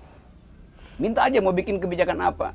minta 0.97 1.25
aja 1.25 1.39
mau 1.41 1.53
bikin 1.53 1.81
kebijakan 1.81 2.19
apa. 2.21 2.53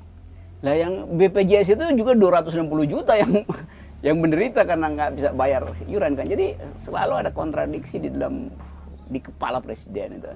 Lah 0.62 0.76
yang 0.78 1.18
BPJS 1.18 1.74
itu 1.74 1.84
juga 1.98 2.14
260 2.14 2.70
juta 2.86 3.18
yang 3.18 3.42
yang 4.06 4.18
menderita 4.18 4.66
karena 4.66 4.88
nggak 4.94 5.10
bisa 5.18 5.30
bayar 5.34 5.66
iuran 5.86 6.14
kan. 6.14 6.26
Jadi 6.26 6.58
selalu 6.86 7.14
ada 7.26 7.30
kontradiksi 7.34 7.98
di 8.02 8.10
dalam 8.14 8.50
di 9.10 9.20
kepala 9.22 9.62
presiden 9.62 10.22
itu. 10.22 10.30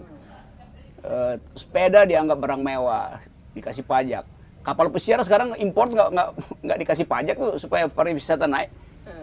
Eh, 1.05 1.35
sepeda 1.53 2.01
dianggap 2.09 2.37
barang 2.41 2.61
mewah 2.65 3.21
dikasih 3.53 3.85
pajak. 3.85 4.25
Kapal 4.65 4.89
pesiar 4.89 5.21
sekarang 5.21 5.53
import 5.61 5.93
nggak 5.93 6.09
nggak 6.09 6.29
nggak 6.65 6.77
dikasih 6.81 7.05
pajak 7.05 7.35
tuh 7.37 7.53
supaya 7.61 7.85
pariwisata 7.85 8.49
naik. 8.49 8.73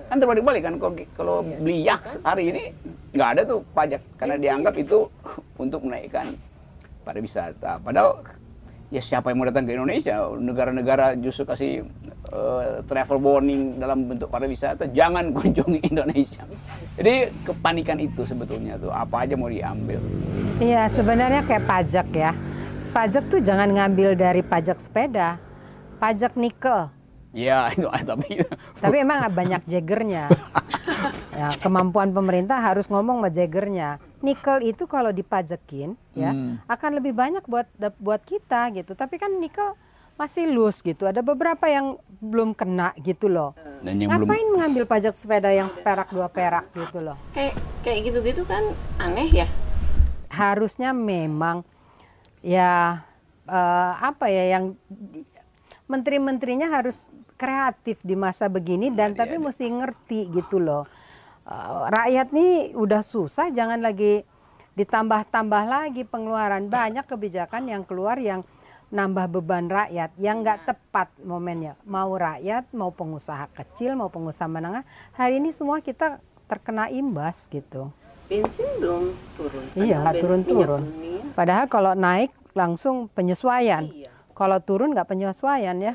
Kan 0.06 0.22
terbalik 0.22 0.46
balik 0.46 0.62
kan 0.62 0.78
kalau 0.78 0.94
kalau 1.18 1.36
beli 1.42 1.82
yacht 1.82 2.22
hari 2.22 2.54
ini 2.54 2.62
nggak 3.10 3.28
ada 3.34 3.42
tuh 3.42 3.66
pajak. 3.74 3.98
Karena 4.14 4.38
dianggap 4.38 4.74
itu 4.78 5.10
untuk 5.58 5.82
menaikkan 5.82 6.30
pariwisata. 7.02 7.82
Padahal 7.82 8.22
ya 8.92 9.00
siapa 9.00 9.32
yang 9.32 9.40
mau 9.40 9.48
datang 9.48 9.64
ke 9.64 9.72
Indonesia 9.72 10.20
negara-negara 10.36 11.16
justru 11.16 11.48
kasih 11.48 11.70
eh, 12.28 12.74
travel 12.84 13.18
warning 13.18 13.80
dalam 13.80 14.04
bentuk 14.04 14.28
pariwisata 14.28 14.92
jangan 14.92 15.32
kunjungi 15.32 15.80
Indonesia 15.90 16.44
jadi 17.00 17.32
kepanikan 17.42 17.96
itu 17.96 18.28
sebetulnya 18.28 18.76
tuh 18.76 18.92
apa 18.92 19.24
aja 19.24 19.32
mau 19.32 19.48
diambil 19.48 19.96
Iya 20.62 20.86
sebenarnya 20.86 21.42
kayak 21.42 21.64
pajak 21.66 22.08
ya. 22.14 22.30
Pajak 22.92 23.26
tuh 23.32 23.40
jangan 23.42 23.66
ngambil 23.66 24.14
dari 24.14 24.44
pajak 24.44 24.76
sepeda, 24.78 25.40
pajak 25.98 26.36
nikel. 26.36 26.92
ya 27.32 27.66
itu 27.74 27.88
tapi 27.88 28.44
Tapi 28.78 28.96
emang 29.00 29.24
banyak 29.32 29.64
jagernya. 29.64 30.28
Ya, 31.32 31.48
kemampuan 31.58 32.10
pemerintah 32.10 32.56
harus 32.56 32.86
ngomong 32.86 33.18
sama 33.18 33.28
jagernya. 33.28 33.96
Nikel 34.20 34.62
itu 34.62 34.84
kalau 34.84 35.10
dipajekin 35.10 35.94
ya 36.12 36.30
Hmm. 36.30 36.60
akan 36.66 36.90
lebih 36.96 37.12
banyak 37.12 37.42
buat 37.44 37.66
buat 37.96 38.22
kita 38.22 38.70
gitu. 38.72 38.92
Tapi 38.92 39.16
kan 39.16 39.32
nikel 39.34 39.74
masih 40.14 40.46
loose 40.46 40.80
gitu. 40.80 41.04
Ada 41.04 41.18
beberapa 41.20 41.66
yang 41.66 41.96
belum 42.20 42.52
kena 42.52 42.94
gitu 42.98 43.26
loh. 43.26 43.56
dan 43.82 43.98
yang 43.98 44.14
belum 44.14 44.30
Ngapain 44.30 44.46
mengambil 44.52 44.84
pajak 44.86 45.18
sepeda 45.18 45.50
yang 45.50 45.66
seperak 45.66 46.06
dua 46.08 46.30
perak 46.30 46.70
gitu 46.70 47.02
loh? 47.02 47.18
kayak 47.32 47.58
kayak 47.82 48.00
gitu-gitu 48.06 48.46
kan 48.46 48.62
aneh 48.96 49.26
ya 49.26 49.46
harusnya 50.30 50.94
memang 50.94 51.66
ya 52.40 53.02
eh, 53.44 53.92
apa 53.98 54.30
ya 54.30 54.54
yang 54.54 54.78
menteri-menterinya 55.84 56.70
harus 56.70 57.04
kreatif 57.42 57.98
di 58.06 58.14
masa 58.14 58.46
begini 58.46 58.94
dan 58.94 59.18
tapi 59.18 59.34
mesti 59.42 59.66
ngerti 59.66 60.30
gitu 60.30 60.62
loh. 60.62 60.86
Eh, 61.42 61.82
rakyat 61.90 62.30
nih 62.30 62.78
udah 62.78 63.02
susah 63.02 63.50
jangan 63.50 63.82
lagi 63.82 64.22
ditambah-tambah 64.78 65.64
lagi 65.66 66.06
pengeluaran 66.06 66.70
banyak 66.70 67.02
kebijakan 67.02 67.66
yang 67.66 67.82
keluar 67.82 68.14
yang 68.22 68.46
nambah 68.94 69.26
beban 69.26 69.66
rakyat 69.66 70.14
yang 70.22 70.46
nggak 70.46 70.70
tepat 70.70 71.10
momennya 71.18 71.74
mau 71.82 72.14
rakyat 72.14 72.70
mau 72.70 72.94
pengusaha 72.94 73.50
kecil 73.58 73.98
mau 73.98 74.06
pengusaha 74.12 74.46
menengah 74.46 74.86
hari 75.18 75.42
ini 75.42 75.50
semua 75.50 75.82
kita 75.82 76.22
terkena 76.46 76.92
imbas 76.92 77.50
gitu. 77.50 77.90
bensin 78.28 78.68
belum 78.80 79.12
turun 79.36 79.64
Iya, 79.76 79.98
turun-turun. 80.14 80.82
Padahal 81.32 81.66
kalau 81.68 81.92
naik 81.92 82.32
langsung 82.52 83.08
penyesuaian. 83.12 83.88
iya 83.88 84.12
Kalau 84.32 84.60
turun 84.60 84.92
nggak 84.92 85.08
penyesuaian 85.08 85.76
ya. 85.80 85.94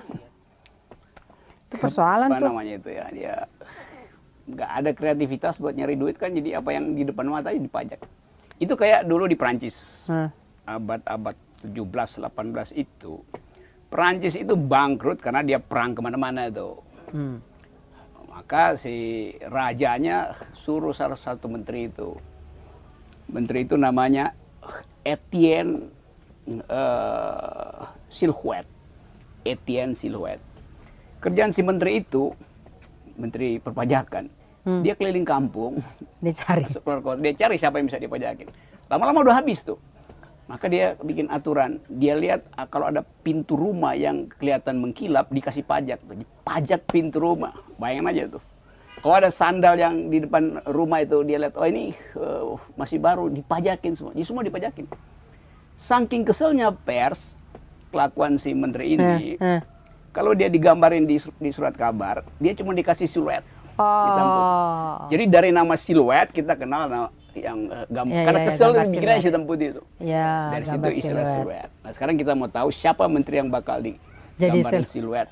Itu 1.67 1.75
persoalan 1.83 2.31
apa 2.31 2.39
tuh. 2.39 2.47
namanya 2.47 2.73
itu 2.79 2.89
ya? 2.95 3.05
Dia 3.11 3.35
nggak 4.47 4.71
ada 4.79 4.91
kreativitas 4.95 5.59
buat 5.59 5.75
nyari 5.75 5.99
duit 5.99 6.15
kan 6.15 6.31
jadi 6.31 6.63
apa 6.63 6.71
yang 6.71 6.95
di 6.95 7.03
depan 7.03 7.27
mata 7.27 7.51
aja 7.51 7.59
dipajak. 7.59 7.99
Itu 8.57 8.79
kayak 8.79 9.05
dulu 9.05 9.27
di 9.27 9.35
Prancis 9.35 10.07
Nah, 10.07 10.31
abad-abad 10.63 11.35
17 11.67 12.23
18 12.23 12.73
itu 12.79 13.19
Prancis 13.91 14.39
itu 14.39 14.55
bangkrut 14.55 15.19
karena 15.19 15.43
dia 15.43 15.59
perang 15.59 15.95
ke 15.95 15.99
mana-mana 15.99 16.47
itu 16.47 16.79
hmm. 17.11 17.37
maka 18.31 18.79
si 18.79 19.31
rajanya 19.47 20.35
suruh 20.55 20.95
salah 20.95 21.19
satu 21.19 21.51
menteri 21.51 21.91
itu. 21.91 22.15
Menteri 23.27 23.67
itu 23.67 23.75
namanya 23.75 24.31
Etienne 25.03 25.91
eh, 26.47 27.83
Silhouette. 28.07 28.71
Etienne 29.43 29.95
Silhouette 29.95 30.56
kerjaan 31.23 31.51
si 31.53 31.61
menteri 31.65 32.03
itu 32.03 32.31
menteri 33.17 33.57
perpajakan 33.61 34.29
Hmm. 34.67 34.83
dia 34.83 34.99
keliling 34.99 35.23
kampung 35.23 35.79
keluar 36.83 36.99
kota 36.99 37.23
dia 37.23 37.31
cari 37.39 37.55
siapa 37.55 37.79
yang 37.79 37.87
bisa 37.87 38.03
dipajakin 38.03 38.51
lama-lama 38.91 39.23
udah 39.23 39.39
habis 39.39 39.63
tuh 39.63 39.79
Maka 40.47 40.71
dia 40.71 40.95
bikin 41.03 41.27
aturan. 41.27 41.83
Dia 41.91 42.15
lihat 42.15 42.47
ah, 42.55 42.65
kalau 42.71 42.87
ada 42.87 43.03
pintu 43.03 43.59
rumah 43.59 43.91
yang 43.99 44.31
kelihatan 44.39 44.79
mengkilap 44.79 45.27
dikasih 45.27 45.67
pajak. 45.67 45.99
Pajak 46.47 46.87
pintu 46.87 47.19
rumah. 47.19 47.51
Bayangin 47.75 48.07
aja 48.07 48.23
tuh. 48.39 48.43
Kalau 49.03 49.15
ada 49.19 49.29
sandal 49.29 49.75
yang 49.77 50.09
di 50.09 50.23
depan 50.23 50.63
rumah 50.71 51.03
itu 51.03 51.21
dia 51.21 51.37
lihat 51.37 51.53
oh 51.53 51.67
ini 51.67 51.93
uh, 52.17 52.57
masih 52.79 52.97
baru 52.97 53.27
dipajakin 53.27 53.93
semua. 53.93 54.15
Ini 54.15 54.23
semua 54.23 54.41
dipajakin. 54.41 54.87
Saking 55.77 56.23
keselnya 56.25 56.73
pers 56.73 57.37
kelakuan 57.91 58.39
si 58.39 58.55
menteri 58.55 58.95
ini. 58.97 59.37
Eh, 59.37 59.59
eh. 59.59 59.61
Kalau 60.17 60.33
dia 60.33 60.49
digambarin 60.49 61.05
di, 61.05 61.21
di 61.21 61.49
surat 61.51 61.71
kabar, 61.71 62.25
dia 62.35 62.57
cuma 62.57 62.73
dikasih 62.73 63.05
siluet. 63.05 63.45
Oh. 63.77 65.05
Jadi 65.05 65.29
dari 65.29 65.53
nama 65.53 65.77
siluet 65.77 66.33
kita 66.33 66.57
kenal 66.57 66.89
nama 66.89 67.07
yang 67.31 67.69
eh, 67.69 67.85
gam- 67.85 68.09
Iya, 68.09 68.25
karena 68.25 68.39
iya, 68.39 68.47
kesel 68.49 68.69
gambar 68.73 68.85
bikinnya 68.87 69.05
siluet. 69.13 69.25
hitam 69.29 69.43
putih 69.45 69.67
itu. 69.69 69.81
Ya, 70.01 70.49
Dari 70.49 70.65
gambar 70.65 70.89
situ 70.89 70.97
istilah 70.97 71.21
siluet. 71.21 71.37
siluet. 71.37 71.69
Nah 71.77 71.91
sekarang 71.93 72.15
kita 72.17 72.33
mau 72.33 72.49
tahu 72.49 72.73
siapa 72.73 73.05
menteri 73.05 73.37
yang 73.37 73.53
bakal 73.53 73.77
di 73.77 73.93
Jadi 74.35 74.57
gambarin 74.57 74.81
sil- 74.81 75.05
siluet 75.05 75.29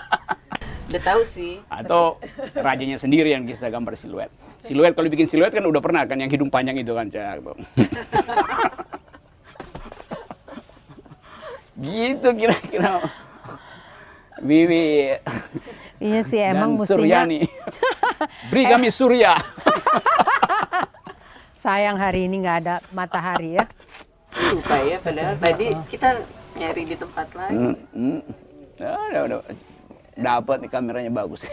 Udah 0.92 1.00
tahu 1.02 1.24
sih. 1.26 1.64
atau 1.66 2.20
rajanya 2.54 3.00
sendiri 3.00 3.32
yang 3.32 3.42
kita 3.42 3.66
gambar 3.66 3.96
siluet. 3.96 4.28
Siluet 4.60 4.92
kalau 4.92 5.08
bikin 5.08 5.24
siluet 5.24 5.48
kan 5.48 5.64
udah 5.64 5.80
pernah 5.80 6.04
kan 6.04 6.14
yang 6.14 6.28
hidung 6.28 6.52
panjang 6.52 6.76
itu 6.76 6.92
kan 6.92 7.08
Cak. 7.08 7.40
gitu 11.80 12.28
kira-kira. 12.30 13.23
Bibi 14.44 15.08
Iya 16.04 16.20
sih 16.20 16.36
emang 16.36 16.76
dan 16.76 16.84
mestinya 16.84 17.24
Suryani. 17.24 17.40
Beri 18.52 18.62
kami 18.68 18.88
Surya. 18.92 19.32
sayang 21.64 21.96
hari 21.96 22.28
ini 22.28 22.44
nggak 22.44 22.58
ada 22.60 22.76
matahari 22.92 23.56
ya. 23.56 23.64
Lupa 24.52 24.76
ya, 24.84 25.00
padahal 25.00 25.40
tadi 25.40 25.72
kita 25.88 26.20
nyari 26.60 26.82
di 26.84 26.96
tempat 26.98 27.26
lain. 27.32 27.56
Hmm, 27.56 27.76
hmm. 27.96 28.20
Ya, 28.76 28.90
udah, 28.92 29.22
udah. 29.24 29.40
Dapat 30.18 30.56
nih 30.66 30.70
kameranya 30.70 31.08
bagus. 31.14 31.48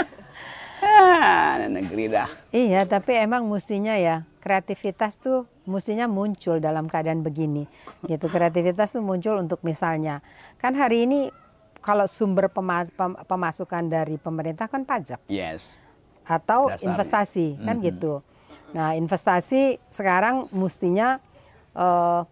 ah, 0.86 1.66
negeri 1.66 2.14
dah. 2.14 2.30
Iya, 2.54 2.86
tapi 2.86 3.18
emang 3.18 3.42
mestinya 3.50 3.98
ya 3.98 4.22
kreativitas 4.38 5.18
tuh 5.18 5.50
mestinya 5.66 6.06
muncul 6.06 6.62
dalam 6.62 6.86
keadaan 6.86 7.26
begini. 7.26 7.66
Gitu, 8.06 8.30
kreativitas 8.30 8.94
tuh 8.94 9.02
muncul 9.02 9.34
untuk 9.40 9.66
misalnya 9.66 10.22
kan 10.62 10.78
hari 10.78 11.10
ini 11.10 11.34
kalau 11.88 12.04
sumber 12.04 12.52
pema- 12.52 12.84
pem- 12.86 13.16
pemasukan 13.24 13.88
dari 13.88 14.20
pemerintah 14.20 14.68
kan 14.68 14.84
pajak 14.84 15.24
Yes. 15.24 15.64
atau 16.22 16.68
Dasarnya. 16.68 16.84
investasi 16.84 17.46
kan 17.58 17.80
Mhm. 17.80 17.84
gitu. 17.88 18.20
Nah, 18.68 18.92
investasi 18.92 19.80
sekarang 19.88 20.52
mestinya 20.52 21.16
eh, 21.72 22.22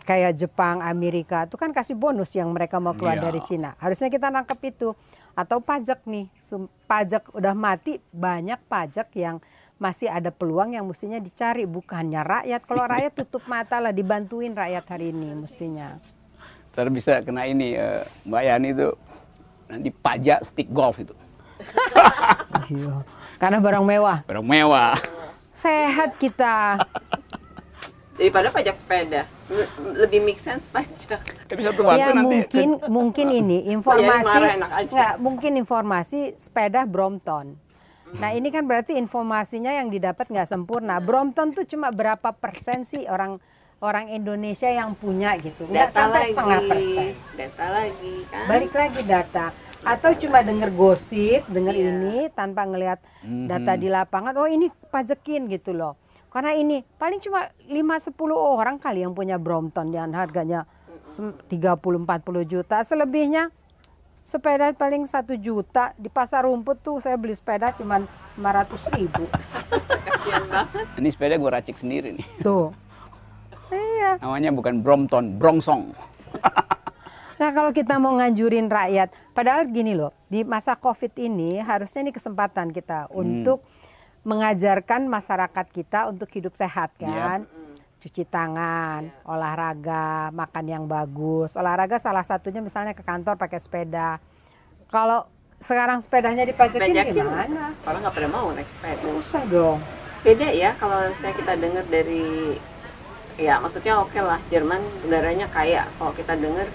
kayak 0.00 0.32
Jepang, 0.32 0.80
Amerika 0.80 1.44
itu 1.44 1.54
kan 1.54 1.70
kasih 1.70 1.92
bonus 1.92 2.30
yang 2.32 2.48
mereka 2.48 2.78
mau 2.78 2.94
keluar 2.94 3.18
Iya. 3.18 3.26
dari 3.26 3.40
Cina. 3.42 3.74
Harusnya 3.76 4.06
kita 4.06 4.30
nangkep 4.30 4.60
itu. 4.64 4.94
Atau 5.34 5.58
pajak 5.58 6.06
nih, 6.06 6.30
sum- 6.38 6.70
pajak 6.86 7.26
udah 7.30 7.52
mati 7.52 7.98
banyak 8.10 8.58
pajak 8.64 9.10
yang 9.14 9.42
masih 9.76 10.06
ada 10.06 10.28
peluang 10.28 10.72
yang 10.72 10.84
mestinya 10.84 11.16
dicari 11.16 11.64
bukannya 11.64 12.20
rakyat. 12.20 12.60
Kalau 12.62 12.84
rakyat 12.84 13.12
tutup 13.16 13.44
mata 13.46 13.78
lah 13.78 13.90
dibantuin 13.90 14.52
rakyat 14.52 14.84
hari 14.86 15.10
ini 15.10 15.34
mestinya. 15.34 15.98
Ntar 16.70 16.86
bisa 16.88 17.18
kena 17.20 17.44
ini 17.44 17.74
eh, 17.74 18.06
Mbak 18.24 18.42
Yani 18.46 18.68
itu 18.72 18.88
nanti 19.66 19.88
pajak 19.90 20.38
stick 20.46 20.70
golf 20.70 20.98
itu. 20.98 21.14
Iya. 22.70 23.02
Karena 23.36 23.58
barang 23.58 23.84
mewah. 23.84 24.18
Barang 24.24 24.46
mewah. 24.46 24.94
Sehat 25.50 26.16
kita. 26.16 26.78
Daripada 28.14 28.52
pajak 28.52 28.76
sepeda. 28.76 29.24
Le- 29.48 29.70
Lebih 30.06 30.20
make 30.22 30.38
sense 30.38 30.68
pajak. 30.70 31.20
Tapi 31.48 31.60
satu 31.64 31.82
waktu 31.82 32.00
ya 32.00 32.14
nanti 32.14 32.24
mungkin 32.26 32.68
mungkin 32.96 33.26
ini 33.32 33.58
informasi 33.72 34.40
nggak 34.92 35.14
mungkin 35.18 35.52
informasi 35.58 36.20
sepeda 36.38 36.86
Brompton. 36.86 37.58
Nah 38.10 38.30
ini 38.34 38.50
kan 38.50 38.66
berarti 38.66 38.98
informasinya 38.98 39.70
yang 39.70 39.90
didapat 39.90 40.26
nggak 40.30 40.46
sempurna. 40.50 40.98
Brompton 40.98 41.54
tuh 41.54 41.62
cuma 41.66 41.94
berapa 41.94 42.34
persen 42.34 42.82
sih 42.82 43.06
orang 43.06 43.38
orang 43.80 44.08
Indonesia 44.08 44.68
yang 44.68 44.92
punya 44.92 45.34
gitu? 45.36 45.64
Nggak 45.66 45.90
sampai 45.90 46.20
lagi. 46.20 46.30
setengah 46.30 46.60
persen. 46.66 47.10
Data 47.34 47.66
lagi 47.66 48.14
kan. 48.28 48.44
Balik 48.46 48.72
lagi 48.72 49.00
data. 49.02 49.46
Atau 49.80 50.12
cuma 50.14 50.38
denger 50.40 50.68
gosip, 50.70 51.48
denger 51.48 51.72
Iya. 51.72 51.88
ini 51.90 52.16
tanpa 52.30 52.62
ngelihat 52.62 53.00
Mhm. 53.22 53.48
data 53.48 53.72
di 53.74 53.88
lapangan. 53.88 54.36
Oh 54.36 54.44
ini 54.44 54.68
pajekin 54.86 55.48
gitu 55.48 55.72
loh. 55.72 55.96
Karena 56.28 56.52
ini 56.52 56.84
paling 56.94 57.18
cuma 57.18 57.48
5-10 57.66 58.14
orang 58.36 58.76
kali 58.76 59.00
yang 59.00 59.10
punya 59.10 59.34
Brompton 59.34 59.90
yang 59.90 60.12
harganya 60.12 60.68
sem- 61.04 61.34
30-40 61.48 62.06
juta. 62.44 62.78
Selebihnya 62.80 63.48
sepeda 64.22 64.70
paling 64.70 65.02
satu 65.04 65.34
juta. 65.34 65.96
Di 65.96 66.06
pasar 66.06 66.44
rumput 66.44 66.78
tuh 66.78 67.00
saya 67.00 67.16
beli 67.16 67.32
sepeda 67.32 67.72
cuma 67.72 68.04
500 68.36 68.84
ribu. 68.92 69.24
Kasihan 70.06 70.44
banget. 70.46 70.84
ini 70.94 71.08
sepeda 71.08 71.34
gue 71.34 71.50
racik 71.50 71.74
sendiri 71.74 72.14
nih. 72.14 72.26
Tuh. 72.38 72.70
Iya. 74.00 74.12
Namanya 74.24 74.50
bukan 74.56 74.74
Brompton, 74.80 75.36
Brongsong. 75.36 75.92
Nah 77.40 77.56
kalau 77.56 77.72
kita 77.72 77.96
mau 77.96 78.20
nganjurin 78.20 78.68
rakyat, 78.68 79.16
padahal 79.32 79.64
gini 79.64 79.96
loh, 79.96 80.12
di 80.28 80.44
masa 80.44 80.76
COVID 80.76 81.16
ini 81.16 81.56
harusnya 81.56 82.04
ini 82.04 82.12
kesempatan 82.12 82.68
kita 82.68 83.08
untuk 83.08 83.64
mengajarkan 84.28 85.08
masyarakat 85.08 85.66
kita 85.72 86.04
untuk 86.12 86.28
hidup 86.36 86.52
sehat 86.52 86.92
kan. 87.00 87.48
Cuci 87.96 88.28
tangan, 88.28 89.08
olahraga, 89.24 90.28
makan 90.36 90.64
yang 90.68 90.84
bagus. 90.84 91.56
Olahraga 91.56 91.96
salah 91.96 92.20
satunya 92.28 92.60
misalnya 92.60 92.92
ke 92.92 93.00
kantor 93.00 93.40
pakai 93.40 93.56
sepeda. 93.56 94.20
Kalau 94.92 95.24
sekarang 95.56 95.96
sepedanya 96.04 96.44
dipajakin 96.44 96.92
Pajakin. 96.92 97.24
gimana? 97.24 97.72
Orang 97.88 98.04
nggak 98.04 98.14
pada 98.20 98.28
mau 98.28 98.52
naik 98.52 98.68
sepeda. 98.68 99.00
Susah 99.00 99.42
dong. 99.48 99.80
Beda 100.20 100.52
ya 100.52 100.76
kalau 100.76 101.08
misalnya 101.08 101.36
kita 101.40 101.52
dengar 101.56 101.84
dari 101.88 102.60
ya 103.40 103.56
maksudnya 103.56 103.96
oke 104.04 104.20
lah 104.20 104.36
Jerman 104.52 104.84
negaranya 105.08 105.48
kaya. 105.48 105.88
Kalau 105.96 106.12
kita 106.12 106.36
dengar 106.36 106.68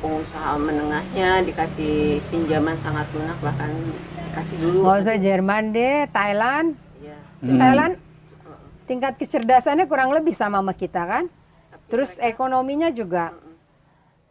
pengusaha 0.00 0.56
menengahnya 0.56 1.44
dikasih 1.44 2.22
pinjaman 2.30 2.78
sangat 2.80 3.04
lunak 3.12 3.36
bahkan 3.42 3.74
dikasih 4.30 4.56
dulu. 4.62 4.78
Nggak 4.86 4.98
usah 5.02 5.16
Jerman 5.18 5.64
deh, 5.74 5.98
Thailand. 6.08 6.68
Iya. 7.02 7.18
Di 7.42 7.52
Thailand 7.58 7.92
tingkat 8.88 9.14
kecerdasannya 9.18 9.84
kurang 9.90 10.14
lebih 10.14 10.32
sama 10.32 10.62
sama 10.62 10.72
kita 10.72 11.02
kan. 11.04 11.24
Terus 11.90 12.22
ekonominya 12.22 12.94
juga. 12.94 13.34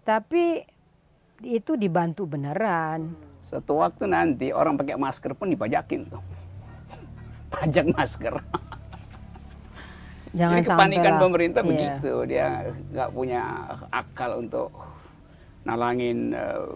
Tapi 0.08 0.64
itu 1.44 1.76
dibantu 1.76 2.26
beneran. 2.26 3.14
Suatu 3.52 3.84
waktu 3.84 4.08
nanti 4.08 4.56
orang 4.56 4.80
pakai 4.80 4.96
masker 4.96 5.36
pun 5.36 5.52
dipajakin 5.52 6.08
tuh. 6.08 6.24
Pajak 7.54 7.86
masker. 7.94 8.40
Jangan 10.32 10.56
Jadi 10.56 10.64
sampai 10.64 10.78
kepanikan 10.86 11.12
lah. 11.12 11.22
pemerintah 11.22 11.62
Iya. 11.62 11.70
begitu. 11.70 12.14
Dia 12.26 12.48
nggak 12.92 13.10
punya 13.10 13.42
akal 13.90 14.32
untuk 14.38 14.70
nalangin 15.64 16.32
eh, 16.32 16.70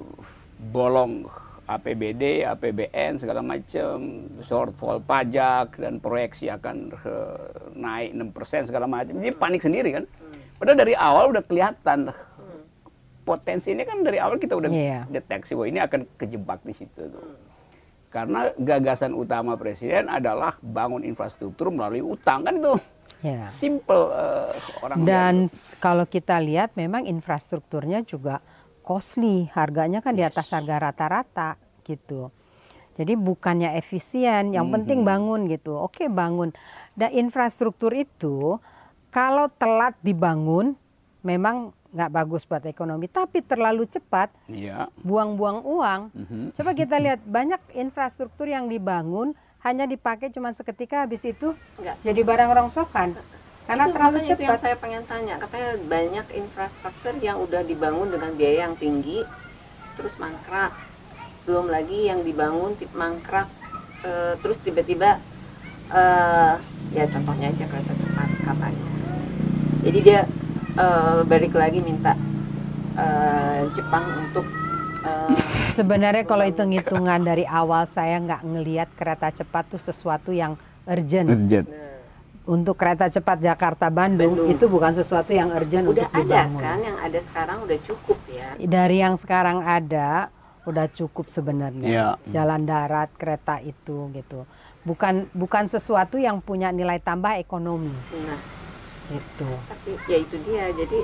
bolong 0.67 1.29
APBD, 1.63 2.43
APBN 2.45 3.17
segala 3.17 3.39
macam, 3.39 3.95
shortfall 4.41 4.99
pajak 4.99 5.77
dan 5.77 5.97
proyeksi 5.97 6.49
akan 6.49 6.91
eh, 6.91 7.37
naik 7.73 8.09
6% 8.13 8.65
segala 8.65 8.85
macam. 8.85 9.13
Jadi 9.13 9.31
panik 9.31 9.61
sendiri 9.61 9.89
kan. 9.93 10.05
Padahal 10.53 10.77
dari 10.77 10.93
awal 10.93 11.29
udah 11.29 11.43
kelihatan 11.43 12.09
potensi 13.23 13.71
ini 13.71 13.83
kan 13.83 14.01
dari 14.01 14.17
awal 14.17 14.35
kita 14.35 14.53
udah 14.53 14.67
Iya. 14.67 15.07
deteksi 15.09 15.53
bahwa 15.53 15.67
ini 15.67 15.79
akan 15.79 16.01
kejebak 16.17 16.59
di 16.61 16.73
situ 16.73 17.01
tuh. 17.05 17.23
Karena 18.13 18.53
gagasan 18.53 19.17
utama 19.17 19.57
presiden 19.57 20.05
adalah 20.05 20.53
bangun 20.61 21.01
infrastruktur 21.01 21.73
melalui 21.73 22.05
utang 22.05 22.45
kan 22.45 22.61
itu 22.61 22.77
Ya. 23.23 23.47
simple 23.47 24.11
eh, 24.11 24.51
orang 24.83 24.97
Dan 25.07 25.33
kalau 25.79 26.03
kita 26.03 26.43
lihat 26.43 26.75
memang 26.75 27.07
infrastrukturnya 27.07 28.03
juga 28.03 28.43
costly, 28.83 29.47
harganya 29.55 30.03
kan 30.03 30.11
di 30.11 30.27
atas 30.27 30.51
harga 30.51 30.91
rata-rata 30.91 31.55
gitu. 31.87 32.35
Jadi 32.99 33.15
bukannya 33.15 33.79
efisien, 33.79 34.51
yang 34.53 34.69
penting 34.69 35.07
bangun 35.07 35.47
gitu. 35.47 35.73
Oke 35.79 36.11
bangun. 36.11 36.51
Dan 36.93 37.15
infrastruktur 37.15 37.95
itu 37.95 38.59
kalau 39.09 39.47
telat 39.55 39.97
dibangun 40.03 40.75
memang 41.23 41.71
nggak 41.93 42.09
bagus 42.11 42.43
buat 42.43 42.65
ekonomi, 42.65 43.05
tapi 43.05 43.39
terlalu 43.39 43.85
cepat 43.85 44.33
Iya. 44.49 44.89
buang-buang 44.99 45.61
uang. 45.61 46.01
Mhm. 46.09 46.57
Coba 46.57 46.73
kita 46.73 46.97
lihat 46.97 47.21
banyak 47.21 47.61
infrastruktur 47.73 48.49
yang 48.49 48.65
dibangun 48.65 49.31
hanya 49.61 49.85
dipakai 49.85 50.27
cuma 50.27 50.49
seketika 50.51 51.05
habis 51.05 51.23
itu 51.23 51.53
Nggak. 51.77 51.95
jadi 52.01 52.21
barang 52.21 52.51
rongsokan. 52.51 53.15
Karena 53.63 53.87
itu, 53.87 53.93
terlalu 53.95 54.17
makanya 54.19 54.27
itu 54.27 54.43
yang 54.43 54.51
cepat. 54.51 54.59
saya 54.59 54.75
pengen 54.75 55.03
tanya 55.07 55.35
katanya 55.39 55.71
banyak 55.87 56.25
infrastruktur 56.35 57.13
yang 57.17 57.39
udah 57.39 57.63
dibangun 57.63 58.11
dengan 58.11 58.35
biaya 58.35 58.67
yang 58.67 58.75
tinggi 58.75 59.23
terus 59.95 60.19
mangkrak 60.19 60.75
belum 61.45 61.71
lagi 61.71 62.11
yang 62.11 62.27
dibangun 62.27 62.75
tip 62.75 62.91
mangkrak 62.91 63.47
eh, 64.03 64.35
terus 64.43 64.59
tiba-tiba 64.59 65.15
eh, 65.89 66.53
ya 66.91 67.03
contohnya 67.07 67.55
aja 67.55 67.63
kereta 67.63 67.93
cepat 67.95 68.29
katanya 68.43 68.87
Jadi 69.83 69.99
dia 70.01 70.19
eh, 70.77 71.19
balik 71.25 71.53
lagi 71.53 71.79
minta 71.79 72.17
eh, 72.97 73.69
Jepang 73.73 74.05
untuk 74.21 74.45
eh, 75.05 75.37
Sebenarnya 75.63 76.23
kalau 76.27 76.43
hitung-hitungan 76.45 77.21
dari 77.23 77.47
awal 77.47 77.87
saya 77.87 78.19
nggak 78.19 78.41
ngelihat 78.43 78.89
kereta 78.93 79.31
cepat 79.31 79.73
tuh 79.73 79.81
sesuatu 79.81 80.29
yang 80.35 80.59
urgent. 80.85 81.29
Urgent. 81.31 81.67
Untuk 82.43 82.75
kereta 82.75 83.07
cepat 83.07 83.39
Jakarta 83.39 83.87
Bandung, 83.87 84.35
Bandung. 84.35 84.51
itu 84.51 84.67
bukan 84.67 84.91
sesuatu 84.91 85.31
yang 85.31 85.55
urgent 85.55 85.87
udah 85.87 86.11
untuk 86.11 86.19
ada 86.19 86.27
dibangun. 86.27 86.59
kan 86.59 86.79
yang 86.83 86.97
ada 86.99 87.19
sekarang 87.23 87.57
udah 87.63 87.79
cukup 87.87 88.19
ya. 88.27 88.49
Dari 88.59 88.97
yang 88.99 89.15
sekarang 89.15 89.63
ada 89.63 90.27
udah 90.67 90.87
cukup 90.91 91.31
sebenarnya. 91.31 91.87
Iya. 91.87 92.07
Jalan 92.27 92.67
darat, 92.67 93.15
kereta 93.15 93.63
itu 93.63 94.11
gitu. 94.11 94.43
Bukan 94.83 95.31
bukan 95.31 95.71
sesuatu 95.71 96.19
yang 96.19 96.43
punya 96.43 96.67
nilai 96.75 96.99
tambah 96.99 97.39
ekonomi 97.39 97.95
Nah, 98.11 98.62
gitu. 99.09 99.47
tapi 99.65 99.91
ya 100.05 100.17
itu 100.17 100.35
dia. 100.43 100.65
Jadi 100.71 100.99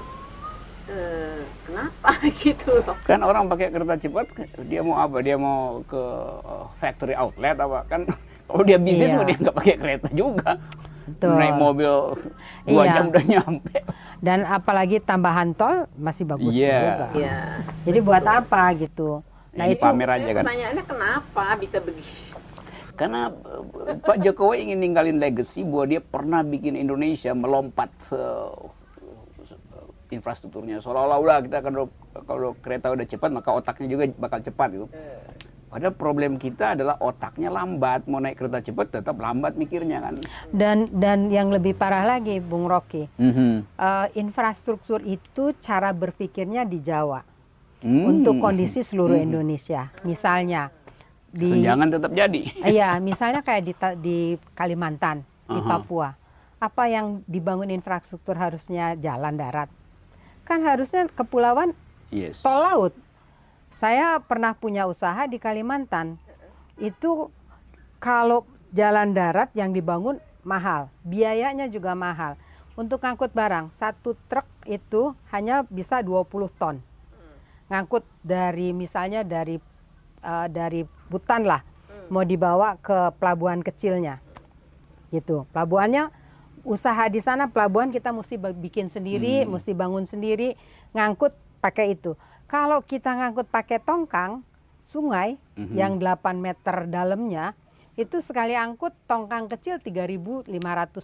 eh, 0.87 1.39
kenapa 1.63 2.09
gitu 2.41 2.67
loh? 2.79 2.95
Kan 3.03 3.19
orang 3.21 3.45
pakai 3.47 3.67
kereta 3.69 3.95
cepat, 3.95 4.25
dia 4.63 4.81
mau 4.81 4.97
apa? 4.97 5.17
Dia 5.19 5.35
mau 5.35 5.83
ke 5.83 6.01
uh, 6.41 6.65
factory 6.77 7.13
outlet 7.13 7.55
apa? 7.55 7.85
Kan 7.85 8.07
kalau 8.47 8.63
dia 8.63 8.77
bisnis 8.77 9.09
Iya. 9.09 9.15
mau 9.15 9.25
dia 9.25 9.37
nggak 9.37 9.55
pakai 9.55 9.75
kereta 9.75 10.07
juga. 10.11 10.49
Betul. 11.09 11.33
Naik 11.35 11.55
mobil 11.57 11.93
dua 12.63 12.83
Iya. 12.85 12.93
jam 12.93 13.03
udah 13.09 13.23
nyampe. 13.25 13.77
Dan 14.19 14.39
apalagi 14.43 14.97
tambahan 14.99 15.49
tol 15.51 15.89
masih 15.95 16.23
bagus 16.23 16.53
Iya. 16.53 16.77
juga. 16.79 17.07
Ya. 17.17 17.37
Jadi 17.83 17.99
buat 17.99 18.21
apa 18.23 18.61
gitu? 18.77 19.25
Nah 19.49 19.65
Ini 19.65 19.73
itu 19.73 19.81
pamer 19.81 20.05
aja 20.07 20.29
kan. 20.31 20.43
Pertanyaannya 20.45 20.83
kenapa 20.85 21.45
bisa 21.57 21.77
begitu? 21.81 22.28
Karena 22.99 23.31
uh, 23.31 23.95
Pak 24.03 24.19
Jokowi 24.19 24.67
ingin 24.67 24.83
ninggalin 24.83 25.23
legacy 25.23 25.63
bahwa 25.63 25.85
dia 25.87 26.01
pernah 26.03 26.43
bikin 26.43 26.75
Indonesia 26.75 27.31
melompat 27.31 27.87
uh, 28.11 28.51
infrastrukturnya 30.09 30.81
seolah-olah 30.81 31.45
kita 31.45 31.61
kalau 31.61 31.85
kalau 32.25 32.49
kereta 32.59 32.89
udah 32.91 33.05
cepat 33.05 33.29
maka 33.29 33.49
otaknya 33.53 33.87
juga 33.87 34.03
bakal 34.17 34.39
cepat 34.41 34.69
gitu. 34.73 34.87
Padahal 35.69 35.93
problem 35.93 36.41
kita 36.41 36.73
adalah 36.73 36.97
otaknya 36.97 37.53
lambat 37.53 38.09
mau 38.09 38.17
naik 38.17 38.41
kereta 38.41 38.57
cepat 38.57 38.89
tetap 38.89 39.21
lambat 39.21 39.53
mikirnya 39.53 40.01
kan. 40.01 40.17
dan 40.49 40.89
dan 40.89 41.29
yang 41.29 41.53
lebih 41.53 41.77
parah 41.77 42.09
lagi, 42.09 42.41
Bung 42.41 42.65
Rocky, 42.65 43.05
Mhm. 43.21 43.77
eh, 43.77 44.07
infrastruktur 44.17 45.05
itu 45.05 45.53
cara 45.61 45.93
berpikirnya 45.93 46.65
di 46.65 46.81
Jawa 46.81 47.21
Hmm. 47.79 48.11
untuk 48.11 48.41
kondisi 48.43 48.83
seluruh 48.83 49.15
Indonesia. 49.15 49.93
Misalnya 50.01 50.73
di 51.29 51.47
Senjangan 51.47 51.87
tetap 51.93 52.11
jadi. 52.13 52.41
Iya, 52.75 52.97
misalnya 52.99 53.41
kayak 53.45 53.63
di, 53.65 53.73
di 54.01 54.17
Kalimantan, 54.57 55.23
di 55.45 55.59
Aha. 55.59 55.69
Papua. 55.69 56.09
Apa 56.59 56.91
yang 56.91 57.23
dibangun 57.23 57.71
infrastruktur 57.71 58.35
harusnya 58.35 58.97
jalan 58.99 59.39
darat? 59.39 59.69
Kan 60.43 60.65
harusnya 60.65 61.07
kepulauan 61.13 61.71
Yes. 62.09 62.41
tol 62.41 62.57
laut. 62.65 62.93
Saya 63.69 64.17
pernah 64.17 64.57
punya 64.57 64.89
usaha 64.89 65.29
di 65.29 65.37
Kalimantan. 65.37 66.17
Itu 66.81 67.29
kalau 68.01 68.49
jalan 68.73 69.13
darat 69.13 69.53
yang 69.53 69.69
dibangun 69.71 70.17
mahal, 70.41 70.89
biayanya 71.05 71.69
juga 71.69 71.93
mahal. 71.93 72.33
Untuk 72.73 73.03
ngangkut 73.05 73.29
barang, 73.35 73.69
satu 73.69 74.17
truk 74.25 74.47
itu 74.65 75.13
hanya 75.29 75.67
bisa 75.69 76.01
20 76.01 76.49
ton. 76.57 76.81
Ngangkut 77.69 78.01
dari 78.25 78.73
misalnya 78.73 79.21
dari 79.21 79.61
eh, 80.25 80.47
dari 80.49 80.81
Butan 81.09 81.45
lah, 81.45 81.65
mau 82.13 82.23
dibawa 82.23 82.77
ke 82.81 83.13
pelabuhan 83.17 83.61
kecilnya. 83.65 84.21
Gitu. 85.09 85.49
Pelabuhannya 85.49 86.13
usaha 86.63 87.09
di 87.09 87.19
sana 87.19 87.49
pelabuhan 87.49 87.89
kita 87.89 88.13
mesti 88.13 88.37
bikin 88.37 88.87
sendiri, 88.87 89.45
mesti 89.49 89.73
bangun 89.73 90.05
sendiri, 90.05 90.53
ngangkut 90.93 91.33
pakai 91.59 91.97
itu. 91.97 92.13
Kalau 92.49 92.81
kita 92.81 93.13
ngangkut 93.13 93.49
pakai 93.49 93.77
tongkang 93.81 94.41
sungai 94.81 95.37
yang 95.73 96.01
8 96.01 96.39
meter 96.41 96.89
dalamnya, 96.89 97.53
itu 97.99 98.23
sekali 98.23 98.55
angkut 98.55 98.95
tongkang 99.05 99.51
kecil 99.51 99.77
3.500 99.83 100.47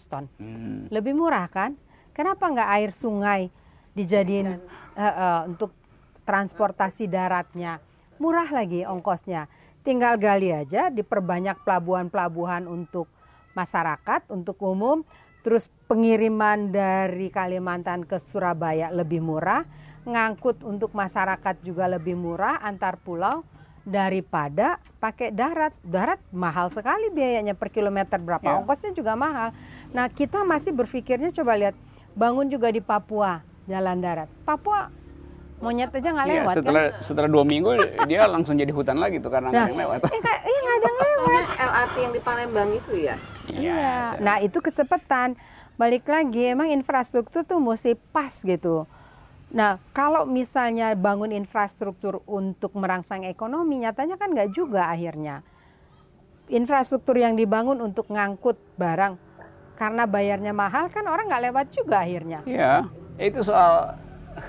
ton. 0.07 0.25
Hmm. 0.39 0.87
Lebih 0.87 1.11
murah 1.11 1.51
kan? 1.51 1.75
Kenapa 2.15 2.47
nggak 2.47 2.69
air 2.79 2.91
sungai 2.95 3.51
dijadiin 3.91 4.55
eh, 4.55 4.59
eh, 4.95 5.41
untuk 5.51 5.75
transportasi 6.23 7.11
daratnya? 7.11 7.83
Murah 8.15 8.47
lagi 8.47 8.87
ongkosnya. 8.87 9.51
Tinggal 9.85 10.17
gali 10.17 10.49
aja, 10.49 10.89
diperbanyak 10.89 11.61
pelabuhan-pelabuhan 11.61 12.65
untuk 12.65 13.05
masyarakat, 13.53 14.33
untuk 14.33 14.57
umum. 14.65 15.05
Terus 15.45 15.69
pengiriman 15.85 16.73
dari 16.73 17.29
Kalimantan 17.29 18.01
ke 18.01 18.17
Surabaya 18.17 18.89
lebih 18.89 19.21
murah, 19.21 19.61
ngangkut 20.01 20.65
untuk 20.65 20.97
masyarakat 20.97 21.61
juga 21.61 21.85
lebih 21.85 22.17
murah 22.17 22.57
antar 22.65 22.97
pulau 22.97 23.45
daripada 23.85 24.81
pakai 24.97 25.29
darat. 25.29 25.77
Darat 25.85 26.17
mahal 26.33 26.73
sekali 26.73 27.13
biayanya 27.13 27.53
per 27.53 27.69
kilometer 27.69 28.17
berapa, 28.17 28.41
Ya. 28.41 28.57
ongkosnya 28.57 28.89
juga 28.97 29.13
mahal. 29.13 29.53
Nah 29.93 30.09
kita 30.09 30.41
masih 30.41 30.73
berpikirnya 30.73 31.29
coba 31.29 31.53
lihat, 31.61 31.77
bangun 32.17 32.49
juga 32.49 32.73
di 32.73 32.81
Papua 32.81 33.45
jalan 33.69 34.01
darat. 34.01 34.33
Papua 34.49 34.89
monyet 35.65 35.89
aja 35.89 36.09
nggak 36.11 36.25
Iya, 36.25 36.35
lewat 36.37 36.55
setelah 36.55 36.83
kan? 36.85 37.01
setelah 37.01 37.29
dua 37.29 37.43
minggu 37.43 37.69
dia 38.05 38.21
langsung 38.25 38.53
jadi 38.53 38.69
hutan 38.69 38.97
lagi 38.97 39.17
tuh 39.17 39.27
karena 39.27 39.49
nggak 39.49 39.57
Nah, 39.57 39.65
ada 39.65 39.73
yang 39.73 39.81
lewat. 39.81 39.99
eh, 40.05 40.13
nggak 40.15 40.37
eh, 40.39 40.57
nggak 40.61 40.75
ada 40.75 40.85
yang 40.85 40.99
lewat. 41.01 41.43
LRT 41.55 41.95
yang 41.97 42.13
di 42.13 42.21
Palembang 42.21 42.69
itu 42.71 42.91
ya. 42.95 43.15
Iya. 43.47 43.93
Nah 44.17 44.37
itu 44.39 44.57
kecepatan. 44.59 45.33
Balik 45.75 46.05
lagi, 46.05 46.55
emang 46.55 46.71
infrastruktur 46.71 47.43
tuh 47.43 47.59
mesti 47.59 47.99
pas 48.09 48.31
gitu. 48.31 48.87
Nah 49.51 49.75
kalau 49.91 50.23
misalnya 50.23 50.93
bangun 50.93 51.31
infrastruktur 51.31 52.23
untuk 52.23 52.71
merangsang 52.73 53.23
ekonomi, 53.23 53.79
nyatanya 53.79 54.15
kan 54.15 54.31
nggak 54.31 54.51
juga 54.51 54.87
akhirnya. 54.87 55.43
Infrastruktur 56.45 57.17
yang 57.17 57.33
dibangun 57.33 57.81
untuk 57.81 58.05
ngangkut 58.05 58.53
barang, 58.77 59.17
karena 59.75 60.05
bayarnya 60.05 60.53
mahal 60.53 60.87
kan 60.87 61.01
orang 61.03 61.25
nggak 61.25 61.43
lewat 61.43 61.65
juga 61.73 62.05
akhirnya. 62.05 62.45
Iya, 62.45 62.85
itu 63.17 63.41
soal 63.41 63.97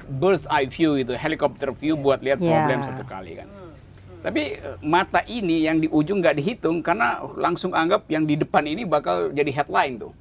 bird's 0.09 0.46
eye 0.46 0.66
view 0.66 0.94
itu, 0.94 1.12
helicopter 1.12 1.70
view 1.70 1.94
buat 1.94 2.18
lihat 2.18 2.38
Iya. 2.38 2.51
problem 2.57 2.79
satu 2.83 3.03
kali 3.03 3.33
kan. 3.37 3.49
Tapi 4.18 4.42
eh, 4.57 4.77
mata 4.81 5.22
ini 5.25 5.62
yang 5.62 5.79
di 5.79 5.87
ujung 5.87 6.18
nggak 6.18 6.37
dihitung 6.37 6.81
karena 6.81 7.09
langsung 7.35 7.70
anggap 7.72 8.07
yang 8.07 8.22
di 8.22 8.35
depan 8.35 8.64
ini 8.64 8.83
bakal 8.83 9.31
jadi 9.31 9.53
headline 9.53 9.99
tuh. 9.99 10.12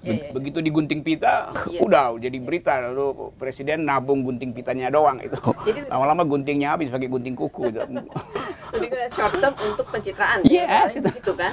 Be- 0.00 0.32
Begitu 0.32 0.60
digunting 0.62 1.00
pita, 1.00 1.52
Yes. 1.66 1.80
udah 1.80 2.16
jadi 2.16 2.36
berita 2.36 2.72
lalu 2.82 3.36
presiden 3.36 3.84
nabung 3.84 4.24
gunting 4.24 4.48
pitanya 4.50 4.88
doang 4.88 5.20
itu. 5.20 5.36
Jadi- 5.62 5.88
Lama-lama 5.92 6.24
guntingnya 6.24 6.72
habis 6.72 6.88
pakai 6.88 7.04
gunting 7.06 7.36
kuku. 7.36 7.68
Lebih 8.72 8.88
ke 8.88 9.08
short 9.10 9.36
term 9.36 9.52
untuk 9.58 9.84
pencitraan. 9.88 10.40
Yes, 10.42 10.96
ya, 10.96 11.04
gitu 11.04 11.32
kan. 11.34 11.52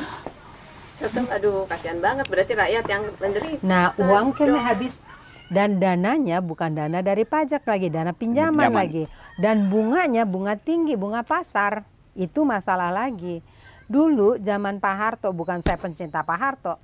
Short 0.96 1.12
term, 1.12 1.28
aduh 1.28 1.68
kasihan 1.68 2.00
banget. 2.00 2.24
Berarti 2.26 2.56
rakyat 2.56 2.86
yang 2.86 3.04
menderita. 3.14 3.62
Nah 3.62 3.92
uang 3.98 4.32
kan 4.32 4.56
habis 4.56 5.04
dan 5.48 5.80
dananya 5.80 6.44
bukan 6.44 6.76
dana 6.76 7.00
dari 7.00 7.24
pajak 7.24 7.64
lagi, 7.64 7.88
dana 7.88 8.12
pinjaman, 8.12 8.68
Pinjaman. 8.68 8.76
lagi. 8.76 9.04
Dan 9.40 9.72
bunganya 9.72 10.28
bunga 10.28 10.60
tinggi, 10.60 11.00
bunga 11.00 11.24
pasar. 11.24 11.88
Itu 12.14 12.44
masalah 12.44 12.92
lagi. 12.92 13.40
Dulu 13.88 14.36
zaman 14.38 14.84
Pak 14.84 14.96
Harto, 14.96 15.32
bukan 15.32 15.64
saya 15.64 15.80
pencinta 15.80 16.20
Pak 16.20 16.38
Harto. 16.38 16.76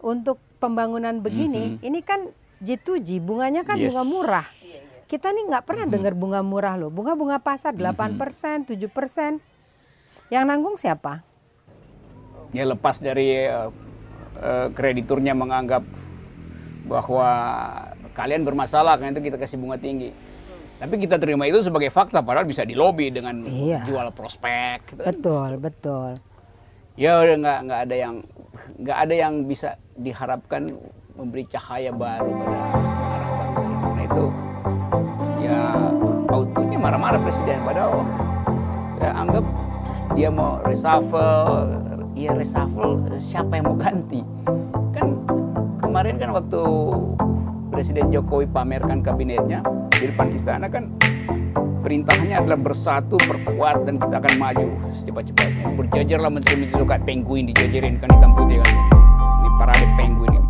Untuk 0.00 0.40
pembangunan 0.56 1.20
begini, 1.20 1.76
ini 1.82 2.00
kan 2.00 2.30
G2G, 2.58 3.20
bunganya 3.20 3.62
kan 3.62 3.76
Yes. 3.76 3.92
bunga 3.92 4.02
murah. 4.02 4.46
Kita 5.04 5.28
nih 5.28 5.48
nggak 5.48 5.64
pernah 5.64 5.84
dengar 5.84 6.12
bunga 6.12 6.40
murah 6.40 6.76
loh. 6.76 6.88
Bunga-bunga 6.88 7.40
pasar 7.40 7.72
8%, 7.72 8.64
7%. 8.64 9.40
Yang 10.28 10.44
nanggung 10.44 10.76
siapa? 10.76 11.24
ya 12.48 12.64
lepas 12.64 12.96
dari 12.96 13.44
eh, 13.44 13.68
eh, 14.40 14.68
krediturnya 14.72 15.36
menganggap 15.36 15.84
bahwa 16.88 17.28
kalian 18.18 18.42
bermasalah 18.42 18.98
karena 18.98 19.14
itu 19.14 19.30
kita 19.30 19.38
kasih 19.38 19.62
bunga 19.62 19.78
tinggi. 19.78 20.10
Tapi 20.78 20.94
kita 20.98 21.18
terima 21.18 21.46
itu 21.46 21.62
sebagai 21.62 21.90
fakta 21.90 22.18
padahal 22.18 22.46
bisa 22.46 22.66
dilobi 22.66 23.14
dengan 23.14 23.46
Iya. 23.46 23.86
jual 23.86 24.10
prospek. 24.10 24.90
gitu 24.90 25.00
kan. 25.02 25.14
Betul, 25.14 25.50
betul. 25.58 26.10
Ya 26.98 27.22
udah 27.22 27.36
nggak 27.38 27.58
nggak 27.62 27.80
ada 27.86 27.94
yang 27.94 28.14
nggak 28.74 28.98
ada 28.98 29.14
yang 29.14 29.34
bisa 29.46 29.78
diharapkan 29.94 30.66
memberi 31.14 31.46
cahaya 31.46 31.90
baru 31.90 32.30
pada 32.30 32.58
arah 32.58 33.30
bangsa 33.38 33.62
ini. 33.62 33.76
Karena 33.78 34.02
itu 34.02 34.24
ya 35.38 35.58
outputnya 36.28 36.78
marah-marah 36.78 37.20
presiden 37.22 37.58
padahal 37.62 38.02
ya 38.98 39.10
anggap 39.14 39.44
dia 40.14 40.28
mau 40.28 40.58
reshuffle, 40.66 41.70
ya 42.14 42.34
reshuffle 42.34 42.98
siapa 43.20 43.52
yang 43.54 43.66
mau 43.66 43.78
ganti? 43.78 44.22
Kan 44.90 45.22
kemarin 45.78 46.18
kan 46.18 46.34
waktu 46.34 46.62
Presiden 47.78 48.10
Jokowi 48.10 48.50
pamerkan 48.50 49.06
kabinetnya 49.06 49.62
di 50.02 50.10
depan 50.10 50.34
istana 50.34 50.66
kan 50.66 50.90
perintahnya 51.86 52.42
adalah 52.42 52.58
bersatu, 52.58 53.14
perkuat 53.22 53.86
dan 53.86 54.02
kita 54.02 54.18
akan 54.18 54.34
maju 54.34 54.66
secepat-cepatnya. 54.98 55.78
Berjajarlah 55.78 56.26
menteri-menteri 56.26 56.82
kayak 56.82 57.06
penguin 57.06 57.46
dijajarin 57.54 58.02
kan 58.02 58.10
hitam 58.10 58.34
putih 58.34 58.58
kan. 58.66 58.70
Ini 59.14 59.48
parade 59.62 59.86
penguin 59.94 60.32
ini. 60.42 60.48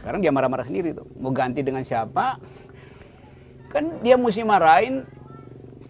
Sekarang 0.00 0.24
dia 0.24 0.32
marah-marah 0.32 0.64
sendiri 0.64 0.96
tuh. 0.96 1.04
Mau 1.20 1.28
ganti 1.36 1.60
dengan 1.60 1.84
siapa? 1.84 2.40
Kan 3.68 4.00
dia 4.00 4.16
mesti 4.16 4.40
marahin 4.40 5.04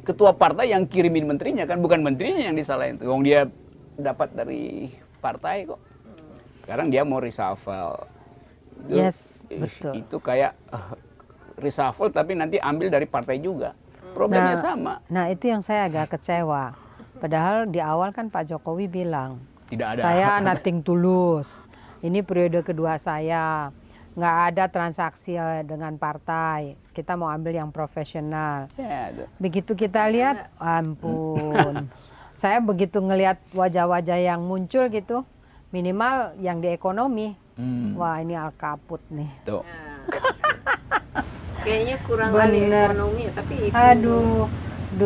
ketua 0.03 0.35
partai 0.35 0.75
yang 0.75 0.91
kirimin 0.91 1.31
menterinya 1.31 1.63
kan 1.63 1.79
bukan 1.79 2.03
menterinya 2.03 2.43
yang 2.51 2.59
disalahin 2.59 2.99
tuh. 2.99 3.07
Wong 3.07 3.23
dia 3.23 3.47
dapat 4.03 4.35
dari 4.35 4.91
partai 5.23 5.63
kok. 5.63 5.79
Sekarang 6.67 6.91
dia 6.91 7.07
mau 7.07 7.23
reshuffle. 7.23 8.22
Itu, 8.83 8.93
Yes, 8.93 9.45
betul. 9.47 10.03
Itu 10.03 10.17
kayak 10.19 10.53
eh, 10.73 10.87
reshuffle 11.59 12.11
tapi 12.11 12.35
nanti 12.35 12.57
ambil 12.59 12.89
dari 12.89 13.05
partai 13.05 13.39
juga. 13.39 13.77
Problemnya 14.13 14.57
Nah, 14.57 14.63
sama. 14.63 14.95
Nah 15.09 15.25
itu 15.29 15.49
yang 15.49 15.65
saya 15.65 15.89
agak 15.89 16.13
kecewa. 16.13 16.77
Padahal 17.17 17.65
di 17.65 17.79
awal 17.79 18.11
kan 18.11 18.29
Pak 18.29 18.51
Jokowi 18.51 18.91
bilang, 18.91 19.41
Tidak 19.71 19.97
ada. 19.97 20.01
saya 20.03 20.29
nothing 20.43 20.83
tulus. 20.83 21.63
Ini 22.03 22.21
periode 22.21 22.61
kedua 22.61 22.99
saya. 22.99 23.71
Nggak 24.13 24.37
ada 24.53 24.65
transaksi 24.69 25.33
eh, 25.33 25.65
dengan 25.65 25.97
partai. 25.97 26.77
Kita 26.93 27.17
mau 27.17 27.33
ambil 27.33 27.57
yang 27.57 27.73
profesional. 27.73 28.69
Ya. 28.77 29.09
Begitu 29.41 29.73
kita 29.73 30.05
lihat, 30.13 30.53
ampun. 30.61 31.89
saya 32.37 32.61
begitu 32.61 33.01
ngelihat 33.01 33.41
wajah-wajah 33.57 34.21
yang 34.21 34.45
muncul 34.45 34.85
gitu, 34.93 35.25
minimal 35.71 36.37
yang 36.37 36.61
di 36.61 36.69
ekonomi. 36.69 37.41
Hmm, 37.57 37.95
Wah 38.01 38.19
ini 38.25 38.35
al 38.35 38.53
kaput 38.57 39.01
nih. 39.13 39.29
tuh. 39.45 39.61
Nah. 39.63 40.01
Kayaknya 41.65 41.97
kurang 42.03 42.31
Bener. 42.35 42.91
ekonomi, 42.91 43.25
tapi 43.31 43.55
itu 43.71 43.75
Aduh, 43.77 44.51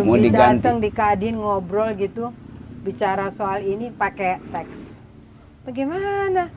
Mau 0.03 0.19
datang 0.19 0.83
di 0.83 0.91
Kadin 0.91 1.39
ngobrol 1.39 1.95
gitu, 1.95 2.35
bicara 2.83 3.31
soal 3.31 3.63
ini 3.63 3.93
pakai 3.93 4.41
teks. 4.51 4.99
Bagaimana? 5.63 6.51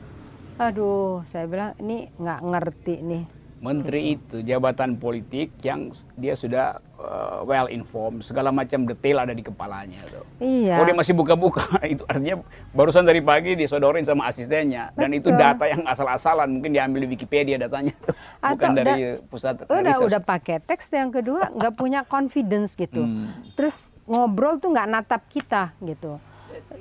Aduh, 0.58 1.22
saya 1.24 1.46
bilang 1.46 1.72
ini 1.78 2.10
nggak 2.16 2.40
ngerti 2.42 2.94
nih. 3.06 3.24
Menteri 3.60 4.16
itu 4.16 4.40
jabatan 4.40 4.96
politik 4.96 5.52
yang 5.60 5.92
dia 6.16 6.32
sudah 6.32 6.80
uh, 6.96 7.44
well 7.44 7.68
informed, 7.68 8.24
segala 8.24 8.48
macam 8.48 8.88
detail 8.88 9.20
ada 9.20 9.36
di 9.36 9.44
kepalanya 9.44 10.00
tuh. 10.08 10.24
Iya. 10.40 10.80
Kalau 10.80 10.86
dia 10.88 10.96
masih 10.96 11.12
buka-buka, 11.12 11.68
itu 11.92 12.00
artinya 12.08 12.40
barusan 12.72 13.04
dari 13.04 13.20
pagi 13.20 13.52
disodorin 13.52 14.08
sama 14.08 14.32
asistennya. 14.32 14.96
Dan 14.96 15.12
itu 15.12 15.28
Betul. 15.28 15.44
data 15.44 15.64
yang 15.68 15.84
asal-asalan, 15.84 16.48
mungkin 16.56 16.72
diambil 16.72 17.04
di 17.04 17.08
Wikipedia 17.12 17.60
datanya. 17.60 17.92
tuh. 18.00 18.16
Bukan 18.40 18.48
Atau 18.56 18.78
dari 18.80 18.96
da- 18.96 19.20
pusat 19.28 19.54
udah 19.60 19.76
research. 19.84 20.08
udah 20.08 20.20
pakai 20.24 20.56
teks 20.64 20.86
yang 20.96 21.12
kedua 21.12 21.52
nggak 21.52 21.74
punya 21.76 22.00
confidence 22.08 22.72
gitu. 22.80 23.04
Hmm. 23.04 23.28
Terus 23.60 23.92
ngobrol 24.08 24.56
tuh 24.56 24.72
nggak 24.72 24.88
natap 24.88 25.28
kita 25.28 25.76
gitu. 25.84 26.16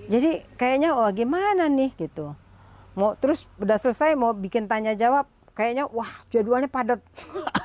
Jadi 0.07 0.47
kayaknya 0.55 0.95
wah 0.95 1.11
gimana 1.11 1.67
nih 1.67 1.91
gitu. 1.99 2.39
Mau 2.95 3.19
terus 3.19 3.51
udah 3.59 3.75
selesai 3.75 4.15
mau 4.15 4.31
bikin 4.31 4.71
tanya 4.71 4.95
jawab 4.95 5.27
kayaknya 5.59 5.91
wah 5.91 6.07
jadwalnya 6.31 6.71
padat. 6.71 7.03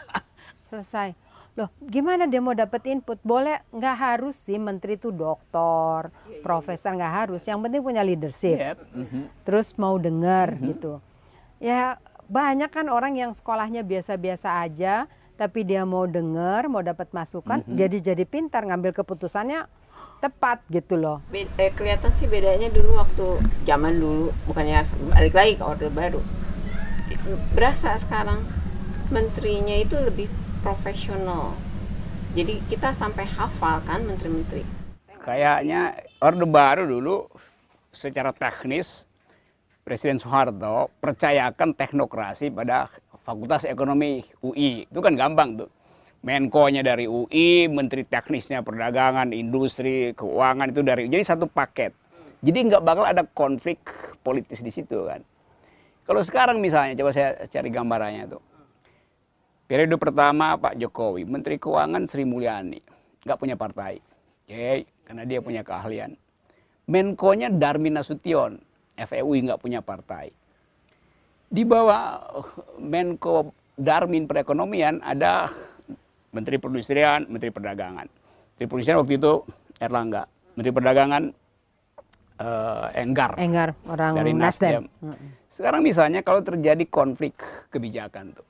selesai. 0.75 1.15
Loh, 1.55 1.71
gimana 1.79 2.27
dia 2.27 2.43
mau 2.43 2.51
dapat 2.51 2.83
input? 2.91 3.23
Boleh 3.23 3.63
nggak 3.71 3.95
harus 3.95 4.35
sih 4.35 4.59
menteri 4.59 4.99
itu 4.99 5.15
doktor, 5.15 6.11
profesor 6.43 6.99
nggak 6.99 7.15
harus. 7.15 7.47
Yang 7.47 7.59
penting 7.63 7.83
punya 7.87 8.03
leadership 8.03 8.59
Yep, 8.59 8.79
mhm. 8.91 9.23
terus 9.47 9.79
mau 9.79 9.95
dengar 9.95 10.59
gitu. 10.59 10.99
Ya 11.63 12.03
banyak 12.27 12.75
kan 12.75 12.91
orang 12.91 13.15
yang 13.15 13.31
sekolahnya 13.31 13.87
biasa-biasa 13.87 14.67
aja, 14.67 15.07
tapi 15.39 15.63
dia 15.63 15.87
mau 15.87 16.11
dengar, 16.11 16.67
mau 16.67 16.83
dapat 16.83 17.15
masukan, 17.15 17.63
jadi 17.71 18.03
jadi 18.03 18.27
pintar 18.27 18.67
ngambil 18.67 18.91
keputusannya 18.91 19.71
tepat 20.19 20.67
gitu 20.75 20.99
loh. 20.99 21.23
Be- 21.31 21.47
eh, 21.55 21.71
kelihatan 21.71 22.11
sih 22.19 22.27
bedanya 22.27 22.67
dulu 22.75 22.99
waktu 22.99 23.39
zaman 23.63 23.95
dulu 23.95 24.35
bukannya 24.51 24.83
balik 25.15 25.39
lagi 25.39 25.55
ke 25.55 25.63
orde 25.63 25.87
baru 25.95 26.19
berasa 27.53 27.97
sekarang 28.01 28.43
menterinya 29.11 29.77
itu 29.79 29.99
lebih 29.99 30.27
profesional 30.65 31.55
jadi 32.35 32.59
kita 32.67 32.91
sampai 32.97 33.27
hafal 33.27 33.79
kan 33.87 34.03
menteri-menteri 34.03 34.85
Kayaknya 35.25 36.05
Orde 36.21 36.45
Baru 36.45 36.85
dulu 36.85 37.25
secara 37.97 38.29
teknis 38.37 39.09
Presiden 39.81 40.21
Soeharto 40.21 40.93
percayakan 41.01 41.73
teknokrasi 41.73 42.53
pada 42.53 42.93
Fakultas 43.25 43.65
Ekonomi 43.65 44.21
UI. 44.45 44.85
Itu 44.85 45.01
kan 45.01 45.17
gampang 45.17 45.65
tuh. 45.65 45.71
Menko-nya 46.25 46.85
dari 46.85 47.05
UI, 47.05 47.69
menteri 47.69 48.05
teknisnya 48.05 48.65
perdagangan, 48.65 49.33
industri, 49.33 50.13
keuangan 50.17 50.73
itu 50.73 50.81
dari 50.85 51.09
jadi 51.09 51.25
satu 51.25 51.49
paket. 51.49 51.93
Jadi 52.45 52.59
nggak 52.69 52.85
bakal 52.85 53.05
ada 53.09 53.25
konflik 53.33 53.81
politis 54.21 54.61
di 54.61 54.73
situ 54.73 55.09
kan. 55.09 55.25
Kalau 56.05 56.21
sekarang 56.21 56.61
misalnya 56.61 57.01
coba 57.01 57.17
saya 57.17 57.49
cari 57.49 57.69
gambarannya 57.73 58.29
tuh. 58.29 58.43
Periode 59.65 59.97
pertama 59.97 60.61
Pak 60.61 60.77
Jokowi, 60.77 61.25
Menteri 61.25 61.57
Keuangan 61.57 62.05
Sri 62.05 62.29
Mulyani, 62.29 62.77
nggak 63.25 63.41
punya 63.41 63.57
partai. 63.57 63.97
Oke, 64.45 64.85
karena 65.09 65.25
dia 65.25 65.41
punya 65.41 65.65
keahlian. 65.65 66.13
Menko-nya 66.85 67.49
Darmin 67.49 67.97
Nasution, 67.97 68.61
FEUI 68.93 69.49
nggak 69.49 69.65
punya 69.65 69.81
partai. 69.81 70.29
Di 71.49 71.65
bawah 71.65 72.21
eh, 72.37 72.49
Menko 72.77 73.57
Darmin 73.81 74.29
perekonomian 74.29 75.01
ada 75.01 75.49
Menteri 76.37 76.61
Perindustrian, 76.61 77.25
Menteri 77.33 77.49
Perdagangan. 77.49 78.05
Menteri 78.53 78.67
Perindustrian 78.69 79.01
waktu 79.01 79.15
itu 79.17 79.33
Erlangga, 79.81 80.29
Menteri 80.61 80.73
Perdagangan 80.77 81.23
eh, 82.37 83.01
Enggar 83.01 83.33
Enggar 83.41 83.73
orang 83.89 84.13
dari 84.13 84.33
Nasdem. 84.37 84.85
Nasdem. 84.85 85.44
Sekarang 85.55 85.87
misalnya 85.87 86.27
kalau 86.27 86.43
terjadi 86.43 86.83
konflik 86.91 87.39
kebijakan 87.71 88.35
tuh 88.35 88.43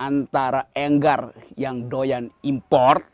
antara 0.00 0.64
Enggar 0.72 1.36
yang 1.60 1.92
doyan 1.92 2.32
import 2.40 3.04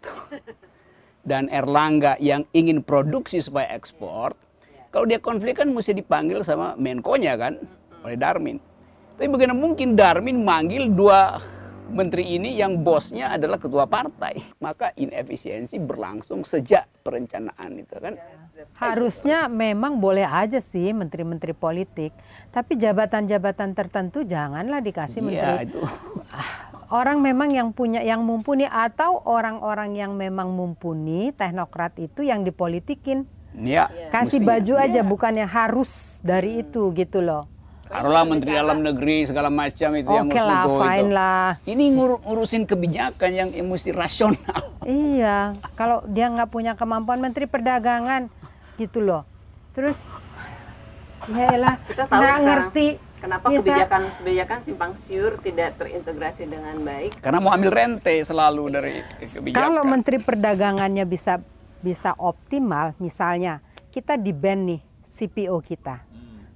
dan 1.26 1.50
Erlangga 1.50 2.14
yang 2.22 2.46
ingin 2.54 2.86
produksi 2.86 3.42
supaya 3.42 3.74
ekspor, 3.74 4.38
kalau 4.94 5.10
dia 5.10 5.18
konflik 5.18 5.58
kan 5.58 5.66
mesti 5.66 5.98
dipanggil 5.98 6.46
sama 6.46 6.78
Menko-nya 6.78 7.34
kan 7.34 7.58
oleh 8.06 8.14
Darmin. 8.14 8.62
Tapi 9.18 9.26
bagaimana 9.26 9.58
mungkin 9.58 9.98
Darmin 9.98 10.46
manggil 10.46 10.94
dua 10.94 11.42
menteri 11.90 12.36
ini 12.36 12.56
yang 12.56 12.80
bosnya 12.80 13.34
adalah 13.34 13.60
ketua 13.60 13.84
partai? 13.84 14.40
Maka 14.60 14.92
inefisiensi 14.96 15.76
berlangsung 15.76 16.46
sejak 16.46 16.88
perencanaan 17.04 17.80
itu 17.80 17.96
kan. 18.00 18.16
Harusnya 18.78 19.50
memang 19.50 19.98
boleh 19.98 20.24
aja 20.24 20.62
sih 20.62 20.94
menteri-menteri 20.94 21.52
politik, 21.52 22.14
tapi 22.54 22.78
jabatan-jabatan 22.78 23.74
tertentu 23.74 24.22
janganlah 24.22 24.78
dikasih 24.78 25.20
menteri. 25.26 25.66
Iya 25.66 25.66
itu. 25.66 25.80
Orang 26.94 27.18
memang 27.24 27.50
yang 27.50 27.74
punya 27.74 28.04
yang 28.06 28.22
mumpuni 28.22 28.68
atau 28.70 29.18
orang-orang 29.26 29.98
yang 29.98 30.14
memang 30.14 30.54
mumpuni 30.54 31.34
teknokrat 31.34 31.98
itu 31.98 32.22
yang 32.22 32.46
dipolitikin. 32.46 33.26
Ya, 33.54 33.86
Kasih 34.10 34.42
mestinya. 34.42 34.50
baju 34.58 34.74
aja 34.82 35.00
bukannya 35.06 35.46
harus 35.46 36.18
dari 36.26 36.66
itu 36.66 36.90
gitu 36.94 37.22
loh. 37.22 37.46
Taruhlah 37.94 38.26
Menteri 38.26 38.50
Dalam 38.50 38.82
Negeri 38.82 39.22
segala 39.22 39.46
macam 39.48 39.90
itu 39.94 40.10
yang 40.10 40.26
Oke 40.26 40.34
ngurus 40.34 40.50
lah, 40.50 40.64
itu, 40.66 40.72
fine 40.82 41.10
lah. 41.14 41.48
Ini 41.62 41.84
ngur- 41.94 42.22
ngurusin 42.26 42.62
kebijakan 42.66 43.30
yang, 43.30 43.48
yang 43.54 43.70
mesti 43.70 43.94
rasional. 43.94 44.74
Iya, 44.84 45.56
kalau 45.80 46.04
dia 46.04 46.28
nggak 46.28 46.52
punya 46.52 46.76
kemampuan 46.76 47.16
Menteri 47.16 47.48
Perdagangan 47.48 48.28
gitu 48.76 49.00
loh. 49.00 49.24
Terus 49.72 50.12
ya 51.24 51.56
elah 51.56 51.80
nggak 51.88 52.38
ngerti. 52.42 52.86
kenapa 53.16 53.48
Misal- 53.48 53.64
kebijakan 53.64 54.02
kebijakan 54.20 54.58
simpang 54.60 54.92
siur 55.00 55.40
tidak 55.40 55.80
terintegrasi 55.80 56.44
dengan 56.44 56.76
baik 56.84 57.16
Karena 57.24 57.40
mau 57.40 57.56
ambil 57.56 57.72
rente 57.72 58.12
selalu 58.20 58.68
dari 58.68 59.00
kebijakan. 59.16 59.56
Kalau 59.56 59.82
Menteri 59.88 60.20
Perdagangannya 60.20 61.08
bisa 61.08 61.40
bisa 61.80 62.12
optimal, 62.16 62.92
misalnya 63.00 63.64
kita 63.88 64.20
di 64.20 64.36
ban 64.36 64.68
nih 64.68 64.80
CPO 65.04 65.56
kita, 65.64 66.04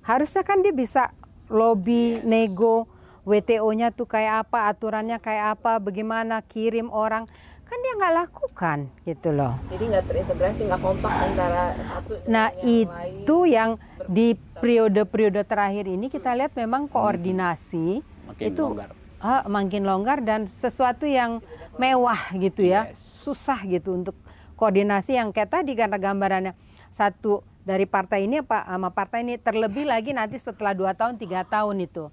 harusnya 0.04 0.44
kan 0.44 0.60
dia 0.60 0.72
bisa 0.72 1.08
lobby, 1.48 2.20
nego, 2.22 2.86
WTO-nya 3.24 3.90
tuh 3.90 4.04
kayak 4.04 4.48
apa, 4.48 4.68
aturannya 4.68 5.18
kayak 5.18 5.58
apa, 5.58 5.76
bagaimana 5.76 6.40
kirim 6.40 6.88
orang, 6.88 7.28
kan 7.64 7.76
dia 7.78 7.92
nggak 7.94 8.14
lakukan 8.16 8.78
gitu 9.04 9.28
loh. 9.28 9.60
jadi 9.68 9.84
nggak 9.92 10.04
terintegrasi 10.08 10.60
nggak 10.64 10.80
kompak 10.80 11.12
antara 11.12 11.76
satu 11.76 12.16
dengan 12.16 12.32
Nah 12.32 12.48
yang 12.56 12.88
lain 12.88 13.12
itu 13.20 13.36
yang 13.44 13.70
di 14.08 14.28
periode-periode 14.56 15.44
terakhir 15.44 15.84
ini 15.84 16.08
kita 16.08 16.32
lihat 16.32 16.56
memang 16.56 16.88
koordinasi 16.88 18.00
Makin 18.00 18.44
itu 18.48 18.62
longgar. 18.64 18.88
ah, 19.20 19.44
makin 19.44 19.82
longgar 19.84 20.18
dan 20.24 20.48
sesuatu 20.48 21.04
yang 21.04 21.44
mewah 21.76 22.32
gitu 22.34 22.64
ya, 22.64 22.88
Yes. 22.88 22.96
susah 23.20 23.60
gitu 23.62 23.92
untuk 23.92 24.16
koordinasi 24.56 25.14
yang 25.14 25.28
kayak 25.30 25.52
tadi 25.52 25.76
karena 25.76 26.00
gambarannya 26.00 26.56
satu 26.88 27.44
dari 27.66 27.84
partai 27.84 28.26
ini 28.26 28.42
apa 28.42 28.64
sama 28.66 28.90
partai 28.90 29.22
ini 29.26 29.34
terlebih 29.38 29.86
lagi 29.86 30.14
nanti 30.14 30.38
setelah 30.38 30.72
dua 30.74 30.94
tahun 30.94 31.18
tiga 31.18 31.42
tahun 31.46 31.84
itu. 31.84 32.10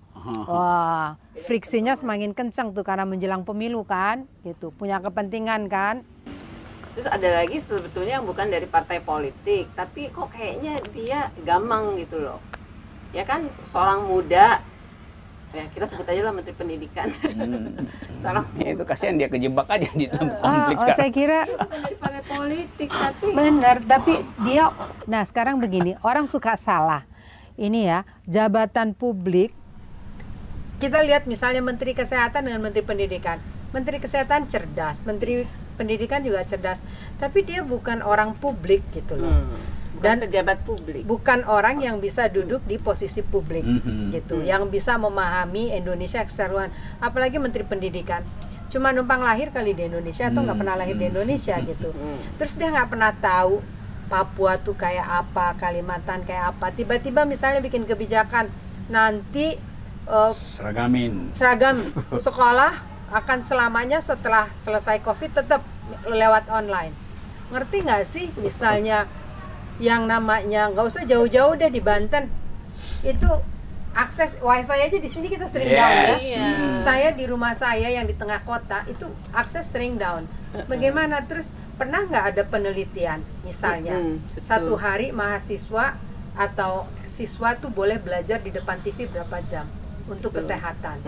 Wah 0.50 1.22
friksinya 1.46 1.94
semakin 1.94 2.34
kencang 2.34 2.74
tuh 2.74 2.82
karena 2.82 3.06
menjelang 3.06 3.46
pemilu 3.46 3.86
kan 3.86 4.26
gitu. 4.42 4.74
Punya 4.74 4.98
kepentingan 5.04 5.70
kan. 5.70 6.02
Terus 6.96 7.12
ada 7.12 7.44
lagi 7.44 7.60
sebetulnya 7.60 8.24
yang 8.24 8.26
bukan 8.26 8.48
dari 8.48 8.72
partai 8.72 9.04
politik, 9.04 9.68
tapi 9.76 10.08
kok 10.16 10.32
kayaknya 10.32 10.80
dia 10.96 11.28
gamang 11.44 12.00
gitu 12.00 12.24
loh. 12.24 12.40
Ya 13.12 13.28
kan 13.28 13.52
seorang 13.68 14.08
muda 14.08 14.64
ya 15.54 15.64
kita 15.72 15.86
sebut 15.86 16.08
aja 16.10 16.22
lah 16.26 16.34
Menteri 16.34 16.56
Pendidikan. 16.58 17.08
Hmm. 17.12 17.76
Salah. 18.24 18.44
Ya, 18.58 18.74
itu 18.74 18.84
kasihan 18.88 19.16
dia 19.20 19.30
kejebak 19.30 19.68
aja 19.70 19.90
di 19.94 20.10
dalam 20.10 20.34
Ah, 20.40 20.42
konflik 20.42 20.76
oh, 20.76 20.82
sekarang. 20.82 20.98
saya 20.98 21.10
kira 21.14 21.40
Bukan 21.46 21.80
jadi 21.86 21.98
partai 22.02 22.24
politik 22.26 22.90
tapi 22.90 23.26
benar, 23.36 23.76
tapi 23.86 24.14
dia 24.42 24.64
nah 25.06 25.24
sekarang 25.28 25.62
begini, 25.62 26.00
orang 26.02 26.26
suka 26.26 26.58
salah. 26.58 27.06
Ini 27.56 27.80
ya, 27.88 28.00
jabatan 28.28 28.92
publik 28.98 29.54
kita 30.76 31.00
lihat 31.08 31.24
misalnya 31.24 31.64
Menteri 31.64 31.96
Kesehatan 31.96 32.52
dengan 32.52 32.60
Menteri 32.60 32.84
Pendidikan. 32.84 33.40
Menteri 33.72 33.96
Kesehatan 34.00 34.52
cerdas, 34.52 35.00
Menteri 35.08 35.48
Pendidikan 35.76 36.20
juga 36.20 36.44
cerdas, 36.44 36.84
tapi 37.16 37.44
dia 37.44 37.64
bukan 37.64 38.04
orang 38.04 38.36
publik 38.36 38.84
gitu 38.92 39.16
loh. 39.16 39.28
Hmm, 39.32 39.56
bukan 40.06 40.16
Dan- 40.16 40.24
pejabat 40.24 40.58
publik. 40.62 41.04
Bukan 41.04 41.40
orang 41.46 41.82
yang 41.82 41.98
bisa 41.98 42.28
duduk 42.28 42.62
di 42.64 42.78
posisi 42.78 43.20
publik 43.20 43.66
Mhm. 43.66 44.14
gitu, 44.14 44.42
yang 44.42 44.70
bisa 44.70 44.96
memahami 44.96 45.74
Indonesia 45.74 46.22
keseluruhan. 46.22 46.70
Apalagi 47.00 47.38
Menteri 47.38 47.66
Pendidikan, 47.66 48.22
cuma 48.68 48.94
numpang 48.94 49.20
lahir 49.20 49.50
kali 49.50 49.74
di 49.74 49.90
Indonesia 49.90 50.30
atau 50.30 50.40
nggak 50.40 50.52
Hmm. 50.52 50.62
pernah 50.62 50.76
lahir 50.76 50.96
di 50.96 51.06
Indonesia 51.08 51.58
gitu. 51.60 51.90
Hmm. 51.90 52.22
Terus 52.38 52.54
dia 52.54 52.70
nggak 52.70 52.88
pernah 52.88 53.12
tahu 53.12 53.66
Papua 54.06 54.54
tuh 54.56 54.78
kayak 54.78 55.02
apa, 55.02 55.58
Kalimantan 55.58 56.22
kayak 56.22 56.54
apa. 56.54 56.70
Tiba-tiba 56.70 57.26
misalnya 57.26 57.58
bikin 57.58 57.84
kebijakan 57.84 58.54
nanti 58.88 59.58
eh, 60.06 60.32
Seragamin. 60.32 61.34
seragam 61.34 61.82
sekolah 62.22 62.78
akan 63.10 63.40
selamanya 63.42 63.98
setelah 63.98 64.46
selesai 64.56 65.02
COVID 65.02 65.34
tetap 65.36 65.66
lewat 66.06 66.46
online. 66.48 66.94
Ngerti 67.50 67.82
nggak 67.82 68.04
sih? 68.06 68.30
Misalnya 68.38 69.10
yang 69.80 70.08
namanya 70.08 70.72
nggak 70.72 70.86
usah 70.88 71.04
jauh-jauh 71.04 71.60
deh 71.60 71.68
di 71.68 71.84
Banten 71.84 72.32
itu 73.04 73.28
akses 73.96 74.36
wifi 74.44 74.76
aja 74.76 74.98
di 75.00 75.08
sini 75.08 75.32
kita 75.32 75.48
sering 75.48 75.72
down 75.72 75.92
ya. 75.92 76.08
Yes. 76.16 76.22
Iya. 76.24 76.48
Hmm. 76.52 76.78
Saya 76.84 77.08
di 77.16 77.26
rumah 77.28 77.54
saya 77.56 77.88
yang 77.88 78.04
di 78.04 78.16
tengah 78.16 78.44
kota 78.44 78.84
itu 78.92 79.08
akses 79.32 79.72
sering 79.72 79.96
down. 79.96 80.28
Bagaimana 80.68 81.24
terus 81.24 81.56
pernah 81.76 82.04
nggak 82.08 82.26
ada 82.36 82.44
penelitian 82.48 83.20
misalnya 83.44 84.00
Mm-mm, 84.00 84.24
betul. 84.40 84.44
satu 84.48 84.74
hari 84.80 85.12
mahasiswa 85.12 86.00
atau 86.36 86.88
siswa 87.04 87.56
tuh 87.60 87.68
boleh 87.72 88.00
belajar 88.00 88.40
di 88.40 88.52
depan 88.52 88.80
TV 88.80 89.08
berapa 89.12 89.44
jam 89.44 89.68
untuk 90.08 90.32
Betul. 90.32 90.48
kesehatan. 90.48 91.04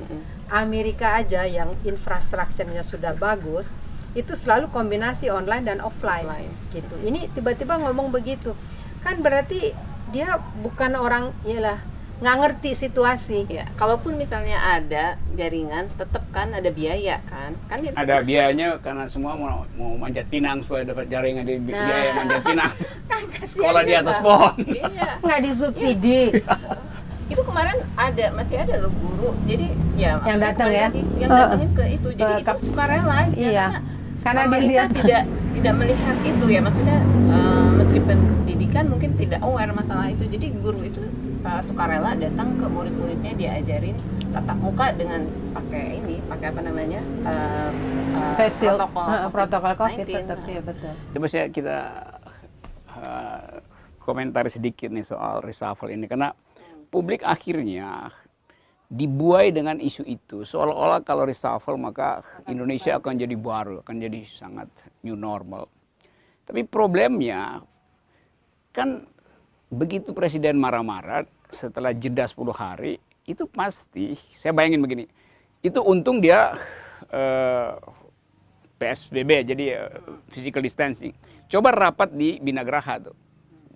Amerika 0.51 1.15
aja 1.19 1.47
yang 1.47 1.75
infrastrukturnya 1.87 2.83
sudah 2.83 3.15
bagus 3.15 3.71
itu 4.17 4.33
selalu 4.33 4.67
kombinasi 4.67 5.29
online 5.29 5.61
dan 5.63 5.77
offline, 5.79 6.25
Offline. 6.25 6.51
gitu. 6.71 6.95
Ini 6.99 7.29
tiba-tiba 7.31 7.77
ngomong 7.77 8.09
begitu, 8.09 8.57
kan 8.99 9.15
berarti 9.17 9.77
dia 10.09 10.35
bukan 10.57 10.91
orang 10.95 11.23
iyalah 11.43 11.77
nggak 12.17 12.35
ngerti 12.35 12.73
situasi. 12.75 13.45
Ya, 13.45 13.69
kalaupun 13.75 14.17
misalnya 14.17 14.57
ada 14.57 15.05
jaringan, 15.31 15.85
tetap 15.93 16.25
kan 16.27 16.49
ada 16.49 16.65
biaya 16.67 17.21
kan? 17.23 17.53
Kan 17.67 17.77
itu 17.79 17.93
Ada 17.93 18.25
biayanya 18.25 18.81
karena 18.81 19.05
semua 19.05 19.37
mau, 19.37 19.69
mau 19.71 19.93
manjat 19.95 20.25
pinang 20.25 20.65
supaya 20.65 20.81
dapat 20.83 21.05
jaringan 21.07 21.45
di 21.45 21.61
Nah. 21.63 21.85
biaya 21.85 22.09
manjat 22.15 22.41
pinang. 22.41 22.73
Kan 23.07 23.21
kasihan 23.29 23.53
Sekolah 23.61 23.81
di 23.81 23.93
atas 23.93 24.17
pohon. 24.17 24.53
Iya. 24.65 25.09
nggak 25.23 25.39
disubsidi. 25.43 26.21
Itu 27.27 27.41
kemarin 27.43 27.77
ada 27.93 28.25
masih 28.33 28.55
ada 28.57 28.73
loh 28.79 28.89
guru. 28.95 29.37
Jadi 29.43 29.67
ya 29.93 30.17
Yang 30.23 30.39
datang 30.41 30.69
ya? 30.71 30.87
lagi, 30.89 31.01
yang 31.17 31.29
Eh, 31.29 31.37
datangin 31.37 31.69
ke 31.71 31.83
itu. 31.91 32.07
Jadi 32.13 32.23
ke 32.23 32.33
itu 32.33 32.47
kap- 32.47 32.61
sukarela 32.63 33.17
Iya. 33.29 33.65
Karena 33.67 33.79
pemerintah 34.23 34.59
dilihat 34.61 34.89
tidak 34.93 35.23
tidak 35.57 35.73
melihat 35.73 36.17
itu 36.21 36.45
ya 36.49 36.59
maksudnya 36.61 36.97
eh, 37.33 37.67
Menteri 37.77 37.99
Pendidikan 38.05 38.85
mungkin 38.93 39.09
tidak 39.17 39.39
aware 39.41 39.73
masalah 39.73 40.07
itu. 40.13 40.23
Jadi 40.29 40.45
guru 40.61 40.81
itu 40.85 41.01
eh, 41.41 41.61
sukarela 41.65 42.13
datang 42.13 42.57
ke 42.57 42.65
murid-muridnya 42.69 43.33
diajarin 43.33 43.97
tatap 44.29 44.57
muka 44.61 44.93
dengan 44.93 45.25
pakai 45.55 46.03
ini, 46.03 46.21
pakai 46.29 46.47
apa 46.53 46.61
namanya? 46.61 47.01
face 48.37 48.61
shield, 48.61 48.77
protokol 48.77 49.05
Heeh, 49.09 49.29
protokol 49.33 49.73
COVID 49.73 49.97
COVID-19. 50.05 50.13
tetap 50.13 50.39
ya 50.45 50.61
betul. 50.61 50.93
Coba 50.93 51.25
saya 51.25 51.45
kita 51.49 51.77
uh, 52.93 53.51
komentar 54.05 54.45
sedikit 54.53 54.89
nih 54.93 55.05
soal 55.05 55.41
reshuffle 55.41 55.89
ini 55.89 56.05
karena 56.05 56.31
publik 56.93 57.25
akhirnya 57.25 58.13
dibuai 58.87 59.51
dengan 59.51 59.77
isu 59.83 60.07
itu. 60.07 60.47
Seolah-olah 60.47 61.03
kalau 61.03 61.27
reshuffle 61.27 61.75
maka 61.75 62.23
Indonesia 62.47 62.95
akan 62.95 63.19
jadi 63.19 63.35
baru 63.35 63.83
akan 63.83 63.95
jadi 63.99 64.23
sangat 64.23 64.71
new 65.03 65.19
normal. 65.19 65.67
Tapi 66.47 66.63
problemnya 66.63 67.59
kan 68.71 69.03
begitu 69.67 70.15
presiden 70.15 70.55
marah-marah 70.55 71.27
setelah 71.51 71.91
jeda 71.91 72.23
10 72.23 72.39
hari 72.55 72.95
itu 73.27 73.43
pasti 73.51 74.15
saya 74.39 74.55
bayangin 74.55 74.79
begini 74.79 75.03
itu 75.59 75.83
untung 75.83 76.23
dia 76.23 76.55
eh, 77.11 77.75
PSBB 78.79 79.51
jadi 79.51 79.65
eh, 79.83 79.91
physical 80.31 80.63
distancing. 80.63 81.11
Coba 81.51 81.75
rapat 81.75 82.15
di 82.15 82.39
Binagraha 82.39 83.03
tuh 83.03 83.15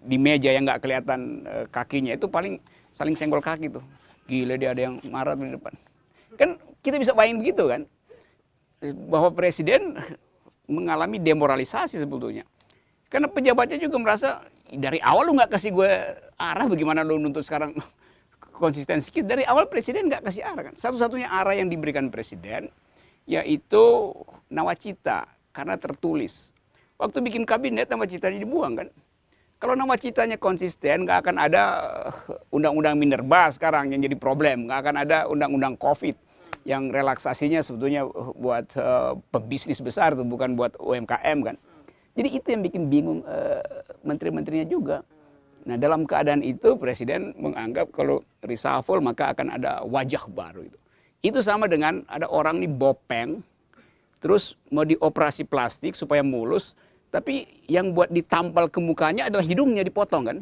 di 0.01 0.15
meja 0.15 0.55
yang 0.55 0.63
nggak 0.63 0.79
kelihatan 0.79 1.43
eh, 1.43 1.65
kakinya 1.67 2.15
itu 2.15 2.31
paling 2.31 2.63
saling 2.95 3.19
senggol 3.19 3.43
kaki 3.43 3.67
tuh 3.67 3.83
gila 4.31 4.55
dia 4.55 4.71
ada 4.71 4.81
yang 4.87 4.95
marah 5.11 5.35
di 5.35 5.51
depan. 5.51 5.75
Kan 6.39 6.55
kita 6.79 6.95
bisa 6.95 7.11
bayangin 7.11 7.43
begitu 7.43 7.67
kan? 7.67 7.81
Bahwa 9.11 9.29
presiden 9.35 9.99
mengalami 10.71 11.19
demoralisasi 11.19 11.99
sebetulnya. 11.99 12.47
Karena 13.11 13.27
pejabatnya 13.27 13.75
juga 13.75 13.99
merasa 13.99 14.29
dari 14.71 15.03
awal 15.03 15.27
lu 15.27 15.35
nggak 15.35 15.51
kasih 15.51 15.75
gue 15.75 15.91
arah 16.39 16.63
bagaimana 16.63 17.03
lu 17.03 17.19
nuntut 17.19 17.43
sekarang 17.43 17.75
konsistensi 18.55 19.11
kita? 19.11 19.35
Dari 19.35 19.43
awal 19.43 19.67
presiden 19.67 20.07
nggak 20.07 20.23
kasih 20.23 20.47
arah 20.47 20.71
kan? 20.71 20.75
Satu-satunya 20.79 21.27
arah 21.27 21.51
yang 21.51 21.67
diberikan 21.67 22.07
presiden 22.07 22.71
yaitu 23.27 24.15
nawacita 24.47 25.27
karena 25.51 25.75
tertulis. 25.75 26.55
Waktu 26.95 27.19
bikin 27.19 27.43
kabinet 27.43 27.91
nawacitanya 27.91 28.39
dibuang 28.39 28.79
kan 28.79 28.87
kalau 29.61 29.77
nawacitanya 29.77 30.41
konsisten 30.41 31.05
nggak 31.05 31.29
akan 31.29 31.37
ada 31.37 31.63
eh, 32.27 32.55
undang-undang 32.55 32.97
minerba 32.97 33.53
sekarang 33.53 33.93
yang 33.93 34.01
jadi 34.01 34.17
problem 34.17 34.65
nggak 34.65 34.79
akan 34.81 34.95
ada 35.05 35.17
undang-undang 35.29 35.77
covid 35.77 36.17
yang 36.65 36.89
relaksasinya 36.89 37.61
sebetulnya 37.61 38.09
eh, 38.09 38.31
buat 38.35 38.65
eh, 38.73 39.13
pebisnis 39.29 39.77
besar 39.79 40.17
tuh 40.17 40.25
bukan 40.25 40.57
buat 40.57 40.73
UMKM 40.81 41.39
kan 41.45 41.55
jadi 42.11 42.27
itu 42.27 42.47
yang 42.51 42.61
bikin 42.63 42.83
bingung 42.91 43.19
eh, 43.23 43.63
menteri-menterinya 44.03 44.67
juga. 44.67 44.97
Nah 45.63 45.77
dalam 45.77 46.03
keadaan 46.03 46.43
itu 46.43 46.75
presiden 46.75 47.31
menganggap 47.37 47.93
kalau 47.93 48.25
reshuffle 48.43 48.99
maka 48.99 49.31
akan 49.31 49.55
ada 49.55 49.85
wajah 49.85 50.25
baru 50.27 50.67
itu. 50.67 50.77
Itu 51.21 51.39
sama 51.39 51.69
dengan 51.69 52.01
ada 52.09 52.25
orang 52.25 52.59
nih 52.59 52.71
bopeng, 52.71 53.45
terus 54.19 54.57
mau 54.73 54.81
dioperasi 54.81 55.45
plastik 55.45 55.93
supaya 55.93 56.25
mulus, 56.25 56.73
tapi 57.11 57.45
yang 57.67 57.91
buat 57.91 58.07
ditampal 58.09 58.71
ke 58.71 58.79
mukanya 58.79 59.27
adalah 59.27 59.43
hidungnya 59.43 59.83
dipotong 59.83 60.23
kan. 60.23 60.37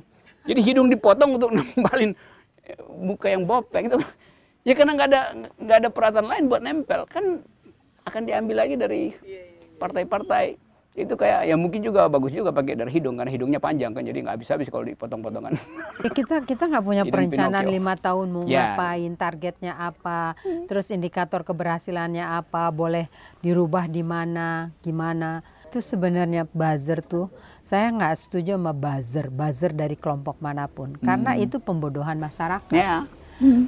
Jadi 0.45 0.61
hidung 0.61 0.87
dipotong 0.87 1.35
untuk 1.35 1.49
nempalin 1.57 2.13
eh, 2.63 2.77
muka 2.93 3.27
yang 3.27 3.43
bopeng 3.49 3.89
itu. 3.89 3.97
Ya 4.63 4.77
karena 4.77 4.93
nggak 4.93 5.09
ada 5.09 5.21
nggak 5.57 5.77
ada 5.81 5.89
peralatan 5.89 6.25
lain 6.29 6.43
buat 6.45 6.61
nempel 6.61 7.09
kan 7.09 7.41
akan 8.05 8.21
diambil 8.29 8.63
lagi 8.63 8.75
dari 8.77 9.11
partai-partai 9.81 10.69
itu 10.99 11.15
kayak 11.15 11.47
ya 11.47 11.55
mungkin 11.55 11.79
juga 11.79 12.11
bagus 12.11 12.35
juga 12.35 12.51
pakai 12.51 12.75
dari 12.75 12.91
hidung 12.91 13.15
karena 13.15 13.31
hidungnya 13.31 13.61
panjang 13.61 13.95
kan 13.95 14.03
jadi 14.03 14.19
nggak 14.19 14.35
habis-habis 14.35 14.67
kalau 14.67 14.83
dipotong-potongan. 14.83 15.55
Ya, 16.03 16.09
kita 16.17 16.43
kita 16.43 16.63
nggak 16.67 16.83
punya 16.83 17.03
Hidung 17.07 17.13
perencanaan 17.15 17.67
lima 17.71 17.93
tahun 17.95 18.27
mau 18.27 18.43
Ya. 18.43 18.75
ngapain, 18.75 19.13
targetnya 19.15 19.79
apa, 19.79 20.35
terus 20.67 20.91
indikator 20.91 21.47
keberhasilannya 21.47 22.25
apa, 22.25 22.67
boleh 22.73 23.07
dirubah 23.39 23.87
di 23.87 24.03
mana, 24.03 24.75
gimana. 24.83 25.39
Itu 25.69 25.85
sebenarnya 25.85 26.49
buzzer 26.49 27.05
tuh, 27.05 27.29
saya 27.61 27.93
nggak 27.93 28.17
setuju 28.17 28.57
sama 28.57 28.73
buzzer, 28.73 29.29
buzzer 29.29 29.69
dari 29.69 29.93
kelompok 29.93 30.41
mana 30.41 30.65
pun, 30.65 30.97
karena 30.97 31.37
itu 31.37 31.61
pembodohan 31.61 32.17
masyarakat. 32.17 32.73
ya. 32.73 33.05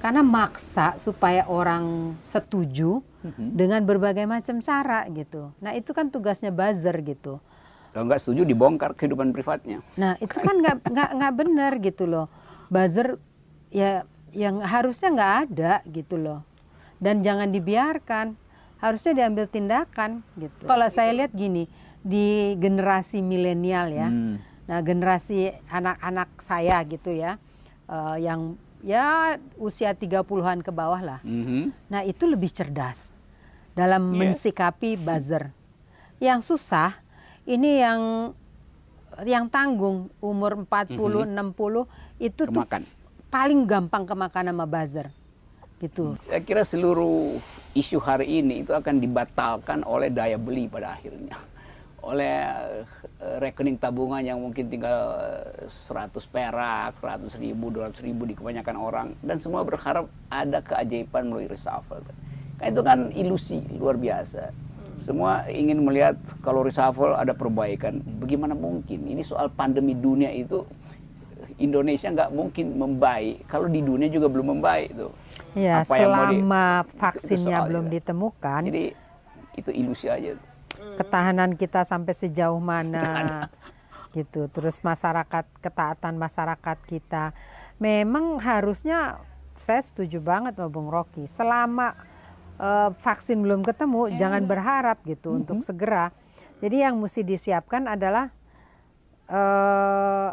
Karena 0.02 0.26
maksa 0.26 0.98
supaya 0.98 1.46
orang 1.46 2.18
setuju 2.26 3.06
dengan 3.38 3.86
berbagai 3.86 4.26
macam 4.26 4.58
cara 4.66 5.06
gitu. 5.14 5.54
Nah 5.62 5.78
itu 5.78 5.94
kan 5.94 6.10
tugasnya 6.10 6.50
buzzer 6.50 6.98
gitu. 7.06 7.38
Kalau 7.94 8.10
nggak 8.10 8.20
setuju 8.20 8.50
dibongkar 8.50 8.98
kehidupan 8.98 9.30
privatnya. 9.30 9.86
Nah 9.94 10.18
itu 10.18 10.42
kan 10.42 10.58
nggak 10.58 10.82
nggak 10.82 11.10
nggak 11.22 11.34
benar 11.38 11.72
gitu 11.86 12.10
loh. 12.10 12.28
Buzzer 12.68 13.22
ya 13.70 14.10
yang 14.34 14.60
harusnya 14.66 15.14
nggak 15.14 15.34
ada 15.48 15.74
gitu 15.86 16.18
loh. 16.18 16.42
Dan 16.98 17.22
jangan 17.22 17.54
dibiarkan. 17.54 18.42
Harusnya 18.82 19.14
diambil 19.14 19.46
tindakan 19.46 20.26
gitu. 20.42 20.66
Kalau 20.66 20.90
saya 20.90 21.14
lihat 21.14 21.38
gini 21.38 21.70
di 22.02 22.58
generasi 22.58 23.22
milenial 23.22 23.88
ya. 23.90 24.10
Hmm. 24.10 24.42
Nah 24.66 24.80
generasi 24.82 25.50
anak-anak 25.68 26.30
saya 26.38 26.82
gitu 26.84 27.12
ya. 27.12 27.38
eh, 27.86 28.18
yang 28.24 28.56
ya 28.82 29.36
usia 29.58 29.92
30-an 29.92 30.64
ke 30.64 30.72
bawah 30.72 30.98
lah. 30.98 31.20
Mhm. 31.22 31.76
Nah, 31.86 32.02
itu 32.02 32.24
lebih 32.24 32.48
cerdas 32.48 33.12
dalam 33.76 34.10
Iya. 34.10 34.18
mensikapi 34.18 34.96
buzzer. 34.96 35.52
Yang 36.18 36.50
susah 36.50 36.98
ini 37.44 37.84
yang 37.84 38.32
yang 39.22 39.52
tanggung 39.52 40.08
umur 40.18 40.56
40, 40.56 41.28
60 41.28 41.84
itu 42.16 42.48
tuh 42.48 42.64
Kemakan. 42.64 42.88
paling 43.28 43.62
gampang 43.68 44.04
kemakan 44.08 44.46
sama 44.50 44.64
buzzer. 44.66 45.12
gitu. 45.78 46.14
Saya 46.30 46.40
kira 46.40 46.62
seluruh 46.62 47.42
isu 47.74 47.98
hari 47.98 48.40
ini 48.40 48.62
itu 48.62 48.70
akan 48.70 49.02
dibatalkan 49.02 49.82
oleh 49.84 50.08
daya 50.08 50.38
beli 50.38 50.70
pada 50.70 50.94
akhirnya. 50.94 51.34
Oleh 52.02 52.34
eh, 53.22 53.38
rekening 53.38 53.78
tabungan 53.78 54.22
yang 54.22 54.42
mungkin 54.42 54.68
tinggal 54.68 55.14
100 55.86 56.18
perak, 56.28 56.98
100 56.98 57.38
ribu, 57.38 57.70
200 57.70 58.02
ribu 58.02 58.26
di 58.26 58.34
kebanyakan 58.34 58.76
orang. 58.76 59.08
Dan 59.22 59.38
semua 59.38 59.62
berharap 59.62 60.10
ada 60.28 60.60
keajaiban 60.60 61.30
melalui 61.30 61.46
reshuffle. 61.46 62.02
Kan 62.58 62.66
itu 62.68 62.82
kan 62.82 63.00
ilusi 63.14 63.62
luar 63.78 63.98
biasa. 63.98 64.50
Semua 65.02 65.50
ingin 65.50 65.82
melihat 65.82 66.14
kalau 66.42 66.62
reshuffle 66.62 67.14
ada 67.14 67.34
perbaikan. 67.34 68.02
Bagaimana 68.18 68.54
mungkin? 68.54 69.06
Ini 69.06 69.22
soal 69.22 69.50
pandemi 69.50 69.94
dunia 69.94 70.30
itu 70.30 70.62
Indonesia 71.58 72.10
nggak 72.10 72.32
mungkin 72.34 72.78
membaik 72.78 73.46
kalau 73.46 73.70
di 73.70 73.82
dunia 73.82 74.10
juga 74.10 74.30
belum 74.30 74.58
membaik 74.58 74.94
tuh. 74.94 75.12
Ya, 75.54 75.82
Apa 75.82 75.94
yang 76.00 76.12
mau 76.14 76.26
di- 76.30 76.42
selama 76.42 76.66
itu 76.82 76.98
vaksinnya 76.98 77.58
belum 77.66 77.86
juga. 77.86 77.94
ditemukan, 77.98 78.62
Jadi 78.70 78.84
itu 79.58 79.70
ilusi 79.74 80.08
aja. 80.10 80.34
Ketahanan 80.98 81.56
kita 81.56 81.86
sampai 81.86 82.14
sejauh 82.16 82.60
mana. 82.60 83.06
Gitu. 84.12 84.52
Terus 84.52 84.84
masyarakat 84.84 85.48
ketaatan 85.64 86.20
masyarakat 86.20 86.78
kita. 86.84 87.32
Memang 87.80 88.44
harusnya 88.44 89.24
saya 89.56 89.80
setuju 89.80 90.20
banget 90.20 90.60
sama 90.60 90.68
Bung 90.68 90.92
Rocky. 90.92 91.32
Selama 91.32 91.96
eh, 92.60 92.92
vaksin 92.92 93.40
belum 93.40 93.64
ketemu, 93.64 94.12
jangan 94.20 94.44
berharap 94.44 95.00
gitu 95.08 95.40
untuk 95.40 95.64
segera. 95.64 96.12
Jadi 96.60 96.84
yang 96.84 97.00
mesti 97.00 97.24
disiapkan 97.24 97.88
adalah 97.88 98.36
eh 99.32 100.30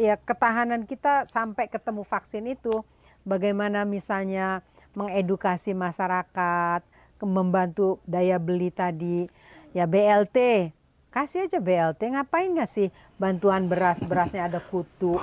ya 0.00 0.16
ketahanan 0.18 0.88
kita 0.88 1.28
sampai 1.28 1.70
ketemu 1.70 2.02
vaksin 2.02 2.48
itu. 2.50 2.82
Bagaimana 3.24 3.88
misalnya 3.88 4.60
mengedukasi 4.92 5.72
masyarakat, 5.72 6.84
membantu 7.24 8.04
daya 8.04 8.36
beli 8.36 8.68
tadi, 8.68 9.24
ya 9.74 9.84
BLT. 9.90 10.70
Kasih 11.14 11.46
aja 11.46 11.62
BLT, 11.62 12.10
ngapain 12.10 12.50
ngasih 12.58 12.90
bantuan 13.22 13.70
beras, 13.70 14.02
berasnya 14.02 14.50
ada 14.50 14.58
kutu, 14.58 15.14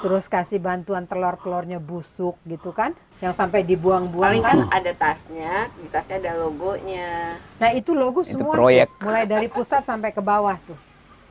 terus 0.00 0.24
kasih 0.24 0.56
bantuan 0.56 1.04
telur-telurnya 1.04 1.76
busuk 1.76 2.40
gitu 2.48 2.72
kan, 2.72 2.96
yang 3.20 3.36
sampai 3.36 3.60
dibuang-buang 3.60 4.40
kan. 4.40 4.64
kan 4.64 4.72
ada 4.72 4.92
tasnya, 4.96 5.68
di 5.76 5.84
tasnya 5.92 6.16
ada 6.16 6.40
logonya. 6.40 7.36
Nah 7.60 7.76
itu 7.76 7.92
logo 7.92 8.24
Itu 8.24 8.40
semua 8.40 8.56
proyek. 8.56 8.88
tuh, 8.96 9.04
mulai 9.04 9.28
dari 9.28 9.52
pusat 9.52 9.84
sampai 9.84 10.16
ke 10.16 10.24
bawah 10.24 10.56
tuh. 10.64 10.80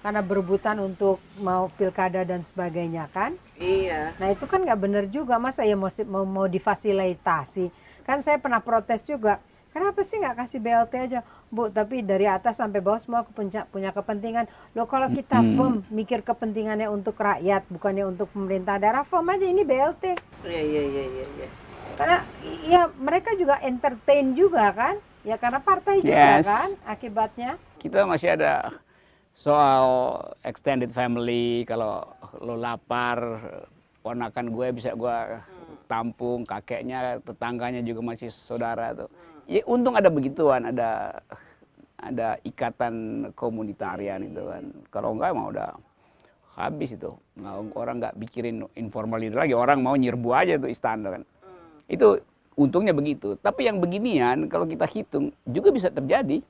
Karena 0.05 0.21
berebutan 0.21 0.77
untuk 0.77 1.17
mau 1.41 1.73
pilkada 1.73 2.21
dan 2.21 2.45
sebagainya 2.45 3.09
kan. 3.09 3.33
Iya. 3.57 4.13
Nah 4.21 4.29
itu 4.29 4.45
kan 4.45 4.61
nggak 4.61 4.77
benar 4.77 5.09
juga, 5.09 5.41
masa 5.41 5.65
ya 5.65 5.73
mau, 5.73 5.89
mau 6.21 6.45
difasilitasi. 6.45 7.73
Kan 8.05 8.21
saya 8.21 8.37
pernah 8.37 8.61
protes 8.61 9.01
juga, 9.09 9.41
kenapa 9.73 10.05
sih 10.05 10.21
nggak 10.21 10.37
kasih 10.37 10.61
BLT 10.61 10.93
aja? 11.01 11.19
Bu, 11.53 11.69
tapi 11.69 12.01
dari 12.01 12.25
atas 12.25 12.57
sampai 12.57 12.81
bawah 12.81 12.97
semua 12.97 13.21
punya, 13.29 13.69
punya 13.69 13.93
kepentingan. 13.93 14.49
Loh 14.73 14.89
kalau 14.89 15.05
kita 15.13 15.45
firm, 15.53 15.85
mikir 15.93 16.25
kepentingannya 16.25 16.89
untuk 16.89 17.13
rakyat, 17.21 17.69
bukannya 17.69 18.09
untuk 18.09 18.33
pemerintah 18.33 18.81
daerah, 18.81 19.05
firm 19.05 19.29
aja 19.29 19.45
ini 19.45 19.61
BLT. 19.61 20.17
Iya, 20.49 20.61
iya, 20.65 20.81
iya, 20.81 21.03
iya, 21.13 21.25
iya. 21.37 21.47
Karena 21.93 22.17
ya 22.65 22.81
mereka 22.97 23.37
juga 23.37 23.61
entertain 23.61 24.33
juga 24.33 24.73
kan, 24.73 24.97
ya 25.21 25.37
karena 25.37 25.61
partai 25.61 26.01
juga 26.01 26.41
Yes. 26.41 26.45
kan 26.49 26.69
akibatnya. 26.89 27.61
Kita 27.77 28.01
masih 28.09 28.33
ada 28.33 28.73
soal 29.37 29.85
extended 30.41 30.89
family. 30.89 31.69
Kalau 31.69 32.01
lo 32.41 32.57
lapar, 32.57 33.21
ponakan 34.01 34.49
gue 34.49 34.67
bisa 34.73 34.97
gue 34.97 35.17
tampung, 35.93 36.41
kakeknya, 36.41 37.21
tetangganya 37.21 37.85
juga 37.85 38.01
masih 38.01 38.33
saudara 38.33 38.97
tuh. 38.97 39.09
Ya 39.45 39.61
untung 39.69 39.93
ada 39.93 40.09
begituan, 40.09 40.73
ada 40.73 41.21
ada 42.01 42.41
ikatan 42.41 43.29
komunitarian 43.37 44.25
itu 44.25 44.41
kan. 44.41 44.63
Kalau 44.89 45.13
enggak 45.13 45.37
emang 45.37 45.53
udah 45.53 45.69
habis 46.57 46.97
itu. 46.97 47.13
Nggak- 47.37 47.77
orang 47.77 47.95
nggak 48.01 48.15
pikirin 48.25 48.65
informal 48.73 49.21
leader 49.21 49.45
lagi, 49.45 49.53
orang 49.53 49.85
mau 49.85 49.93
nyerbu 49.93 50.29
aja 50.33 50.57
tuh 50.57 50.73
istana 50.73 51.21
kan. 51.21 51.23
Itu 51.85 52.17
untungnya 52.57 52.97
begitu. 52.97 53.37
Tapi 53.37 53.69
yang 53.69 53.77
beginian 53.77 54.49
kalau 54.49 54.65
kita 54.65 54.89
hitung 54.89 55.29
juga 55.45 55.69
bisa 55.69 55.93
terjadi. 55.93 56.41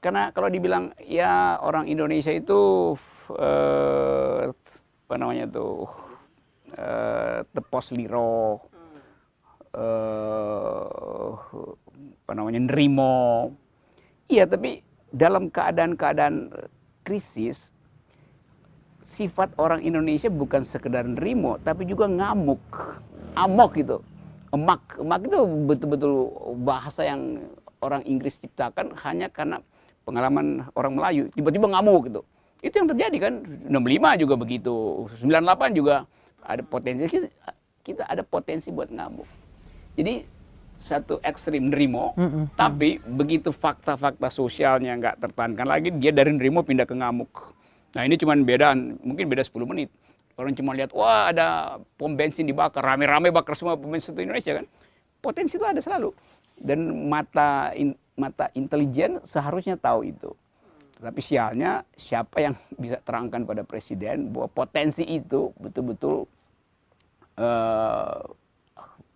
Karena 0.00 0.32
kalau 0.32 0.48
dibilang 0.48 0.96
ya 1.04 1.60
orang 1.60 1.84
Indonesia 1.84 2.32
itu 2.32 2.94
eh, 3.36 4.48
apa 4.48 5.14
namanya 5.20 5.44
tuh 5.50 5.84
eh, 6.76 7.38
tepos 7.54 7.90
liro, 7.94 8.60
eh, 9.74 11.30
apa 12.26 12.32
namanya 12.34 12.60
nerimo. 12.70 13.50
Iya, 14.30 14.46
tapi 14.46 14.86
dalam 15.10 15.50
keadaan-keadaan 15.50 16.54
krisis 17.02 17.58
sifat 19.10 19.50
orang 19.58 19.82
Indonesia 19.82 20.30
bukan 20.30 20.62
sekedar 20.62 21.02
nerimo, 21.02 21.58
tapi 21.66 21.82
juga 21.84 22.06
ngamuk, 22.06 22.62
amok 23.34 23.70
gitu, 23.74 23.98
emak, 24.54 25.02
emak 25.02 25.20
itu 25.26 25.38
betul-betul 25.66 26.12
bahasa 26.62 27.02
yang 27.04 27.42
orang 27.82 28.06
Inggris 28.06 28.38
ciptakan 28.38 28.94
hanya 29.02 29.26
karena 29.26 29.58
pengalaman 30.06 30.64
orang 30.78 30.94
Melayu, 30.94 31.22
tiba-tiba 31.34 31.66
ngamuk 31.68 32.08
gitu. 32.08 32.22
Itu 32.60 32.74
yang 32.76 32.88
terjadi 32.92 33.16
kan, 33.18 33.34
65 33.66 34.20
juga 34.22 34.34
begitu, 34.36 35.08
98 35.18 35.72
juga 35.74 36.04
ada 36.42 36.62
potensi, 36.62 37.04
kita, 37.06 37.28
kita 37.82 38.02
ada 38.06 38.22
potensi 38.22 38.68
buat 38.68 38.88
ngamuk. 38.88 39.28
Jadi 39.96 40.24
satu 40.80 41.20
ekstrim 41.20 41.68
nerimo, 41.68 42.16
tapi 42.56 42.96
begitu 43.04 43.52
fakta-fakta 43.52 44.32
sosialnya 44.32 44.96
nggak 44.96 45.16
tertahankan 45.20 45.68
lagi, 45.68 45.92
dia 45.92 46.08
dari 46.08 46.32
nerimo 46.32 46.64
pindah 46.64 46.88
ke 46.88 46.96
ngamuk. 46.96 47.52
Nah 47.92 48.02
ini 48.06 48.16
cuma 48.16 48.32
beda, 48.38 48.72
mungkin 49.04 49.28
beda 49.28 49.44
10 49.44 49.68
menit. 49.68 49.92
Orang 50.40 50.56
cuma 50.56 50.72
lihat, 50.72 50.96
wah 50.96 51.28
ada 51.28 51.76
pom 52.00 52.16
bensin 52.16 52.48
dibakar, 52.48 52.80
rame-rame 52.80 53.28
bakar 53.28 53.52
semua 53.52 53.76
pom 53.76 53.92
bensin 53.92 54.16
di 54.16 54.24
Indonesia 54.24 54.56
kan. 54.56 54.64
Potensi 55.20 55.60
itu 55.60 55.66
ada 55.68 55.84
selalu. 55.84 56.16
Dan 56.56 57.12
mata 57.12 57.76
in- 57.76 57.98
mata 58.16 58.48
intelijen 58.56 59.20
seharusnya 59.28 59.76
tahu 59.76 60.08
itu. 60.08 60.32
Tapi 61.00 61.20
sialnya 61.24 61.80
siapa 61.96 62.44
yang 62.44 62.54
bisa 62.76 63.00
terangkan 63.00 63.48
pada 63.48 63.64
presiden 63.64 64.36
bahwa 64.36 64.52
potensi 64.52 65.00
itu 65.08 65.48
betul-betul 65.56 66.28
eh, 67.40 68.20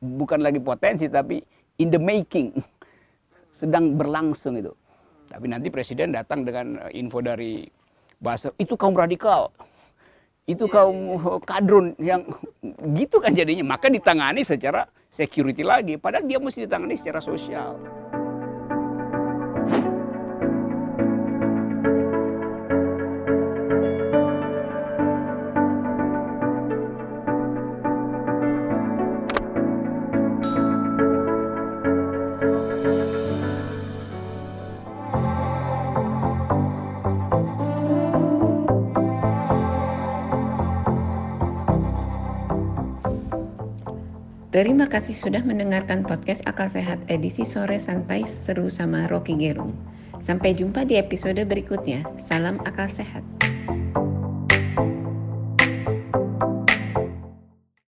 bukan 0.01 0.41
lagi 0.41 0.64
potensi 0.64 1.12
tapi 1.12 1.45
in 1.76 1.93
the 1.93 2.01
making 2.01 2.57
sedang 3.61 4.01
berlangsung 4.01 4.57
itu. 4.57 4.72
Tapi 5.28 5.45
nanti 5.45 5.68
presiden 5.68 6.16
datang 6.16 6.49
dengan 6.49 6.89
info 6.97 7.20
dari 7.20 7.68
bahasa 8.16 8.49
itu 8.57 8.80
kaum 8.80 8.97
radikal, 8.97 9.53
itu 10.49 10.64
kaum 10.72 11.20
kadrun 11.51 11.93
yang 12.01 12.24
gitu 12.99 13.20
kan 13.20 13.37
jadinya. 13.37 13.76
Maka 13.76 13.93
ditangani 13.93 14.41
secara 14.41 14.89
security 15.12 15.61
lagi, 15.61 16.01
padahal 16.01 16.24
dia 16.24 16.41
mesti 16.41 16.64
ditangani 16.64 16.97
secara 16.97 17.20
sosial. 17.20 17.76
Terima 44.55 44.86
kasih 44.86 45.18
sudah 45.18 45.42
mendengarkan 45.42 46.07
podcast 46.07 46.38
Akal 46.46 46.70
Sehat 46.70 47.02
edisi 47.11 47.42
sore 47.42 47.74
santai 47.74 48.22
seru 48.22 48.70
sama 48.70 49.11
Rocky 49.11 49.34
Gerung. 49.34 49.74
Sampai 50.22 50.55
jumpa 50.55 50.86
di 50.86 50.94
episode 50.94 51.42
berikutnya. 51.42 52.07
Salam 52.22 52.62
akal 52.62 52.86
sehat. 52.86 53.26